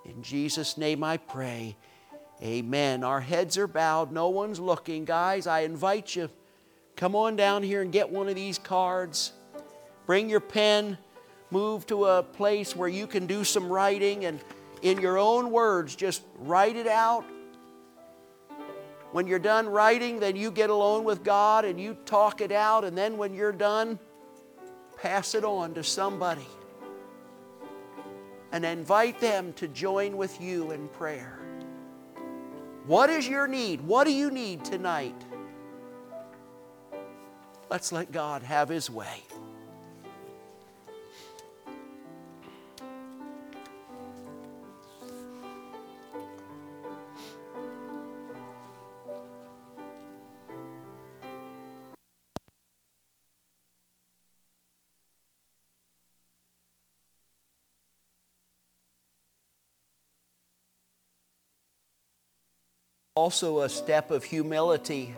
In 0.09 0.23
Jesus' 0.23 0.79
name 0.79 1.05
I 1.05 1.19
pray. 1.19 1.77
Amen. 2.43 3.05
Our 3.05 3.21
heads 3.21 3.59
are 3.59 3.67
bowed, 3.67 4.11
no 4.11 4.31
one's 4.31 4.59
looking. 4.59 5.05
Guys, 5.05 5.47
I 5.47 5.61
invite 5.61 6.17
you, 6.17 6.31
come 6.97 7.15
on 7.15 7.37
down 7.37 7.63
here 7.63 7.83
and 7.83 7.93
get 7.93 8.09
one 8.09 8.29
of 8.29 8.35
these 8.35 8.59
cards. 8.59 9.33
Bring 10.07 10.31
your 10.31 10.41
pen, 10.41 10.97
move 11.51 11.85
to 11.89 12.07
a 12.07 12.23
place 12.23 12.75
where 12.75 12.89
you 12.89 13.07
can 13.07 13.27
do 13.27 13.45
some 13.45 13.69
writing, 13.69 14.25
and 14.25 14.41
in 14.81 14.99
your 14.99 15.19
own 15.19 15.51
words, 15.51 15.95
just 15.95 16.23
write 16.39 16.77
it 16.77 16.87
out. 16.87 17.25
When 19.13 19.27
you're 19.27 19.39
done 19.39 19.69
writing, 19.69 20.21
then 20.21 20.37
you 20.37 20.51
get 20.51 20.71
alone 20.71 21.05
with 21.05 21.23
God 21.23 21.67
and 21.67 21.79
you 21.79 21.97
talk 22.07 22.41
it 22.41 22.53
out, 22.53 22.85
and 22.85 22.97
then 22.97 23.19
when 23.19 23.35
you're 23.35 23.53
done, 23.53 23.99
pass 24.97 25.35
it 25.35 25.45
on 25.45 25.75
to 25.75 25.85
somebody 25.85 26.47
and 28.53 28.64
invite 28.64 29.20
them 29.20 29.53
to 29.55 29.68
join 29.68 30.16
with 30.16 30.40
you 30.40 30.70
in 30.70 30.88
prayer. 30.88 31.38
What 32.86 33.11
is 33.11 33.28
your 33.28 33.46
need? 33.46 33.82
What 33.82 34.05
do 34.05 34.12
you 34.12 34.30
need 34.30 34.64
tonight? 34.64 35.24
Let's 37.70 37.92
let 37.92 38.11
God 38.11 38.42
have 38.42 38.68
His 38.68 38.88
way. 38.90 39.22
Also, 63.19 63.62
a 63.62 63.69
step 63.69 64.12
of 64.12 64.23
humility 64.23 65.12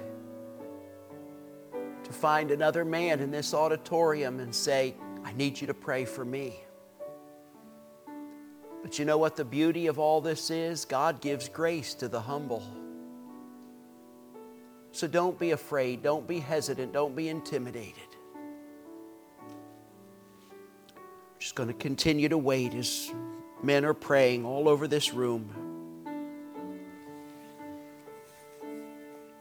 to 2.03 2.13
find 2.15 2.51
another 2.51 2.83
man 2.83 3.21
in 3.21 3.31
this 3.31 3.53
auditorium 3.53 4.41
and 4.41 4.55
say, 4.55 4.95
I 5.23 5.35
need 5.35 5.61
you 5.61 5.67
to 5.67 5.75
pray 5.75 6.07
for 6.07 6.25
me. 6.25 6.55
But 8.81 8.99
you 8.99 9.05
know 9.05 9.19
what 9.19 9.37
the 9.37 9.45
beauty 9.45 9.87
of 9.87 9.99
all 9.99 10.23
this 10.23 10.49
is? 10.49 10.87
God 10.87 11.21
gives 11.21 11.51
grace 11.51 11.93
to 11.97 12.09
the 12.09 12.23
humble. 12.23 12.63
So 14.93 15.07
don't 15.07 15.39
be 15.39 15.51
afraid, 15.51 16.03
don't 16.03 16.27
be 16.27 16.39
hesitant, 16.39 16.95
don't 16.95 17.15
be 17.15 17.29
intimidated. 17.29 18.17
Just 21.39 21.55
going 21.55 21.69
to 21.69 21.75
continue 21.75 22.31
to 22.31 22.39
wait 22.39 22.73
as 22.73 23.13
men 23.63 23.85
are 23.85 23.93
praying 23.93 24.47
all 24.47 24.71
over 24.71 24.89
this 24.89 25.13
room. 25.13 25.60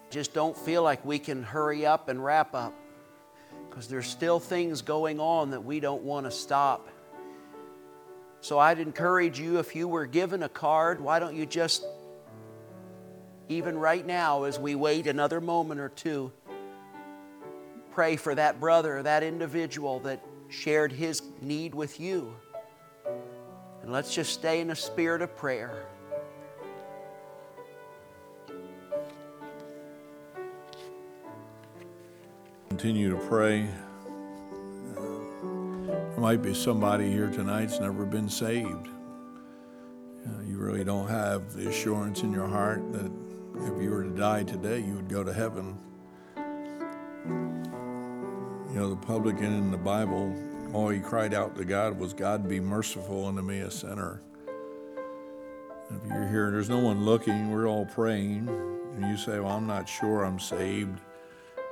Just 0.09 0.33
don't 0.33 0.57
feel 0.57 0.81
like 0.81 1.05
we 1.05 1.19
can 1.19 1.43
hurry 1.43 1.85
up 1.85 2.09
and 2.09 2.23
wrap 2.23 2.55
up 2.55 2.73
because 3.69 3.87
there's 3.87 4.07
still 4.07 4.39
things 4.39 4.81
going 4.81 5.19
on 5.19 5.51
that 5.51 5.63
we 5.63 5.79
don't 5.79 6.01
want 6.03 6.25
to 6.25 6.31
stop. 6.31 6.87
So 8.41 8.57
I'd 8.57 8.79
encourage 8.79 9.39
you 9.39 9.59
if 9.59 9.75
you 9.75 9.87
were 9.87 10.05
given 10.05 10.43
a 10.43 10.49
card, 10.49 11.01
why 11.01 11.19
don't 11.19 11.35
you 11.35 11.45
just, 11.45 11.85
even 13.49 13.77
right 13.77 14.05
now, 14.05 14.43
as 14.43 14.57
we 14.57 14.75
wait 14.75 15.07
another 15.07 15.41
moment 15.41 15.79
or 15.79 15.89
two, 15.89 16.31
pray 17.91 18.15
for 18.15 18.33
that 18.33 18.59
brother, 18.59 19.03
that 19.03 19.23
individual 19.23 19.99
that 19.99 20.23
shared 20.47 20.91
his 20.91 21.21
need 21.41 21.75
with 21.75 21.99
you. 21.99 22.33
And 23.83 23.91
let's 23.91 24.15
just 24.15 24.33
stay 24.33 24.61
in 24.61 24.71
a 24.71 24.75
spirit 24.75 25.21
of 25.21 25.35
prayer. 25.35 25.85
Continue 32.79 33.09
to 33.09 33.27
pray. 33.27 33.67
Uh, 34.95 35.01
there 35.91 36.17
might 36.17 36.41
be 36.41 36.53
somebody 36.53 37.11
here 37.11 37.29
tonight 37.29 37.65
that's 37.65 37.81
never 37.81 38.05
been 38.05 38.29
saved. 38.29 38.87
Uh, 40.25 40.41
you 40.47 40.57
really 40.57 40.85
don't 40.85 41.09
have 41.09 41.51
the 41.51 41.67
assurance 41.67 42.23
in 42.23 42.31
your 42.31 42.47
heart 42.47 42.81
that 42.93 43.11
if 43.65 43.83
you 43.83 43.89
were 43.89 44.05
to 44.05 44.11
die 44.11 44.43
today, 44.43 44.79
you 44.79 44.93
would 44.93 45.09
go 45.09 45.25
to 45.25 45.33
heaven. 45.33 45.77
You 48.71 48.79
know, 48.79 48.89
the 48.89 48.95
publican 48.95 49.57
in 49.57 49.71
the 49.71 49.77
Bible, 49.77 50.33
all 50.71 50.87
he 50.87 51.01
cried 51.01 51.33
out 51.33 51.57
to 51.57 51.65
God 51.65 51.99
was, 51.99 52.13
God, 52.13 52.47
be 52.47 52.61
merciful 52.61 53.25
unto 53.25 53.41
me, 53.41 53.59
a 53.59 53.69
sinner. 53.69 54.21
If 55.89 56.07
you're 56.07 56.29
here, 56.29 56.49
there's 56.49 56.69
no 56.69 56.79
one 56.79 57.03
looking, 57.03 57.51
we're 57.51 57.67
all 57.67 57.85
praying, 57.87 58.47
and 58.95 59.03
you 59.03 59.17
say, 59.17 59.37
Well, 59.41 59.51
I'm 59.51 59.67
not 59.67 59.89
sure 59.89 60.23
I'm 60.23 60.39
saved, 60.39 61.01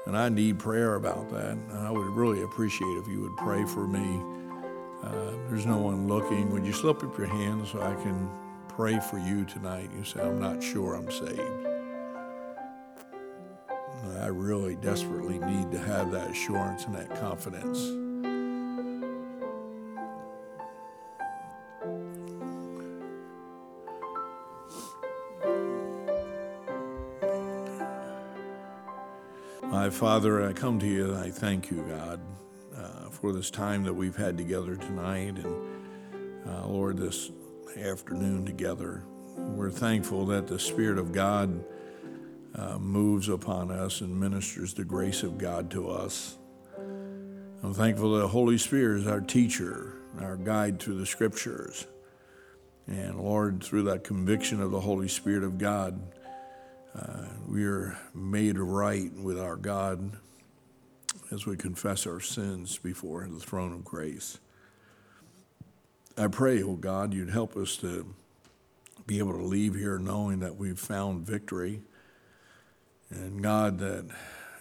and 0.08 0.16
I 0.16 0.30
need 0.30 0.58
prayer 0.58 0.96
about 0.96 1.30
that, 1.32 1.52
and 1.52 1.78
I 1.78 1.92
would 1.92 2.08
really 2.08 2.42
appreciate 2.44 2.98
if 2.98 3.08
you 3.10 3.22
would 3.22 3.36
pray 3.36 3.66
for 3.66 3.86
me. 3.86 4.24
Uh, 5.04 5.32
there's 5.50 5.66
no 5.66 5.78
one 5.78 6.08
looking. 6.08 6.50
Would 6.52 6.66
you 6.66 6.72
slip 6.72 7.04
up 7.04 7.18
your 7.18 7.28
hand 7.28 7.68
so 7.68 7.82
I 7.82 7.94
can 8.02 8.30
pray 8.70 9.02
for 9.02 9.20
you 9.20 9.44
tonight? 9.44 9.90
You 9.94 10.06
say, 10.06 10.22
I'm 10.22 10.40
not 10.40 10.64
sure 10.64 10.96
I'm 10.96 11.12
saved. 11.12 11.68
I 14.22 14.28
really 14.28 14.76
desperately 14.76 15.40
need 15.40 15.72
to 15.72 15.78
have 15.78 16.12
that 16.12 16.32
assurance 16.32 16.86
and 16.86 16.96
that 16.96 17.14
confidence. 17.20 18.07
Father, 29.98 30.48
I 30.48 30.54
come 30.54 30.78
to 30.78 30.86
you 30.86 31.06
and 31.06 31.18
I 31.18 31.32
thank 31.32 31.72
you, 31.72 31.84
God, 31.90 32.20
uh, 32.78 33.10
for 33.10 33.34
this 33.34 33.50
time 33.50 33.84
that 33.86 33.96
we've 33.96 34.16
had 34.16 34.38
together 34.38 34.76
tonight 34.76 35.40
and, 35.40 36.48
uh, 36.48 36.68
Lord, 36.68 37.00
this 37.00 37.32
afternoon 37.76 38.46
together. 38.46 39.02
We're 39.36 39.72
thankful 39.72 40.28
that 40.28 40.46
the 40.46 40.60
Spirit 40.60 41.00
of 41.00 41.14
God 41.14 41.66
uh, 42.54 42.78
moves 42.78 43.28
upon 43.28 43.72
us 43.72 44.02
and 44.02 44.20
ministers 44.20 44.76
the 44.76 44.86
grace 44.86 45.24
of 45.24 45.40
God 45.40 45.72
to 45.72 45.90
us. 45.90 46.38
I'm 47.64 47.74
thankful 47.74 48.14
that 48.14 48.20
the 48.20 48.28
Holy 48.28 48.60
Spirit 48.60 49.00
is 49.00 49.08
our 49.08 49.22
teacher, 49.22 49.96
our 50.20 50.38
guide 50.38 50.80
through 50.80 51.00
the 51.00 51.08
scriptures. 51.08 51.88
And 52.86 53.20
Lord, 53.20 53.64
through 53.64 53.84
that 53.84 54.04
conviction 54.04 54.62
of 54.62 54.70
the 54.70 54.82
Holy 54.82 55.08
Spirit 55.08 55.44
of 55.44 55.58
God, 55.58 56.00
uh, 56.96 57.28
we 57.48 57.66
are 57.66 57.98
made 58.14 58.58
right 58.58 59.12
with 59.14 59.40
our 59.40 59.56
God 59.56 60.14
as 61.32 61.46
we 61.46 61.58
confess 61.58 62.08
our 62.08 62.20
sins 62.20 62.78
before 62.78 63.28
the 63.28 63.40
throne 63.40 63.74
of 63.74 63.84
grace. 63.84 64.40
I 66.18 66.28
pray, 66.28 66.64
oh 66.64 66.76
God, 66.76 67.14
you'd 67.14 67.30
help 67.30 67.56
us 67.56 67.78
to 67.78 68.14
be 69.06 69.20
able 69.20 69.34
to 69.34 69.44
leave 69.44 69.76
here 69.76 70.00
knowing 70.00 70.40
that 70.40 70.56
we've 70.56 70.80
found 70.80 71.26
victory 71.26 71.82
and 73.10 73.42
God, 73.42 73.80
that 73.80 74.06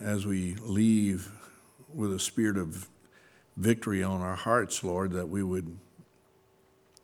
as 0.00 0.24
we 0.24 0.54
leave 0.56 1.30
with 1.92 2.12
a 2.12 2.20
spirit 2.20 2.56
of 2.56 2.88
victory 3.56 4.02
on 4.02 4.20
our 4.20 4.36
hearts, 4.36 4.84
Lord, 4.84 5.12
that 5.12 5.28
we 5.28 5.42
would 5.42 5.78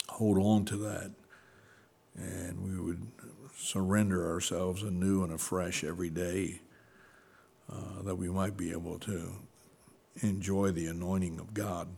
hold 0.09 0.39
on 0.39 0.65
to 0.67 0.77
that 0.77 1.11
and 2.17 2.63
we 2.63 2.79
would 2.79 3.07
surrender 3.63 4.31
ourselves 4.31 4.83
anew 4.83 5.23
and 5.25 5.33
afresh 5.33 5.85
every 5.85 6.11
day, 6.11 6.61
uh, 7.73 8.03
that 8.03 8.17
we 8.17 8.29
might 8.29 8.57
be 8.57 8.73
able 8.73 8.99
to 9.01 9.33
enjoy 10.21 10.71
the 10.71 10.87
anointing 10.87 11.39
of 11.39 11.55
God. 11.55 11.89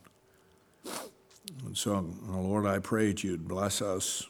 And 1.65 1.77
so, 1.77 2.07
Lord, 2.29 2.67
I 2.67 2.79
pray 2.79 3.09
that 3.09 3.25
you'd 3.25 3.49
bless 3.49 3.83
us 3.83 4.27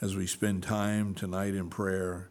as 0.00 0.16
we 0.16 0.26
spend 0.26 0.62
time 0.62 1.14
tonight 1.14 1.54
in 1.54 1.70
prayer 1.70 2.30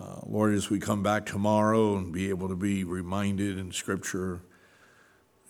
uh, 0.00 0.20
Lord, 0.26 0.54
as 0.54 0.70
we 0.70 0.78
come 0.78 1.02
back 1.02 1.26
tomorrow 1.26 1.96
and 1.96 2.12
be 2.12 2.28
able 2.28 2.48
to 2.48 2.54
be 2.54 2.84
reminded 2.84 3.58
in 3.58 3.72
Scripture 3.72 4.40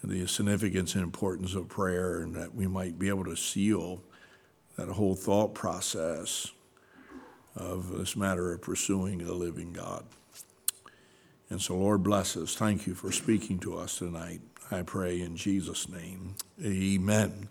the 0.02 0.26
significance 0.26 0.94
and 0.94 1.04
importance 1.04 1.54
of 1.54 1.68
prayer, 1.68 2.20
and 2.20 2.34
that 2.34 2.54
we 2.54 2.66
might 2.66 2.98
be 2.98 3.08
able 3.08 3.24
to 3.24 3.36
seal 3.36 4.02
that 4.76 4.88
whole 4.88 5.14
thought 5.14 5.54
process 5.54 6.52
of 7.58 7.96
this 7.96 8.16
matter 8.16 8.52
of 8.52 8.62
pursuing 8.62 9.18
the 9.18 9.34
living 9.34 9.72
God. 9.72 10.04
And 11.50 11.60
so, 11.60 11.76
Lord, 11.76 12.02
bless 12.02 12.36
us. 12.36 12.54
Thank 12.54 12.86
you 12.86 12.94
for 12.94 13.12
speaking 13.12 13.58
to 13.60 13.78
us 13.78 13.98
tonight. 13.98 14.40
I 14.70 14.82
pray 14.82 15.20
in 15.20 15.36
Jesus' 15.36 15.88
name. 15.88 16.34
Amen. 16.62 17.46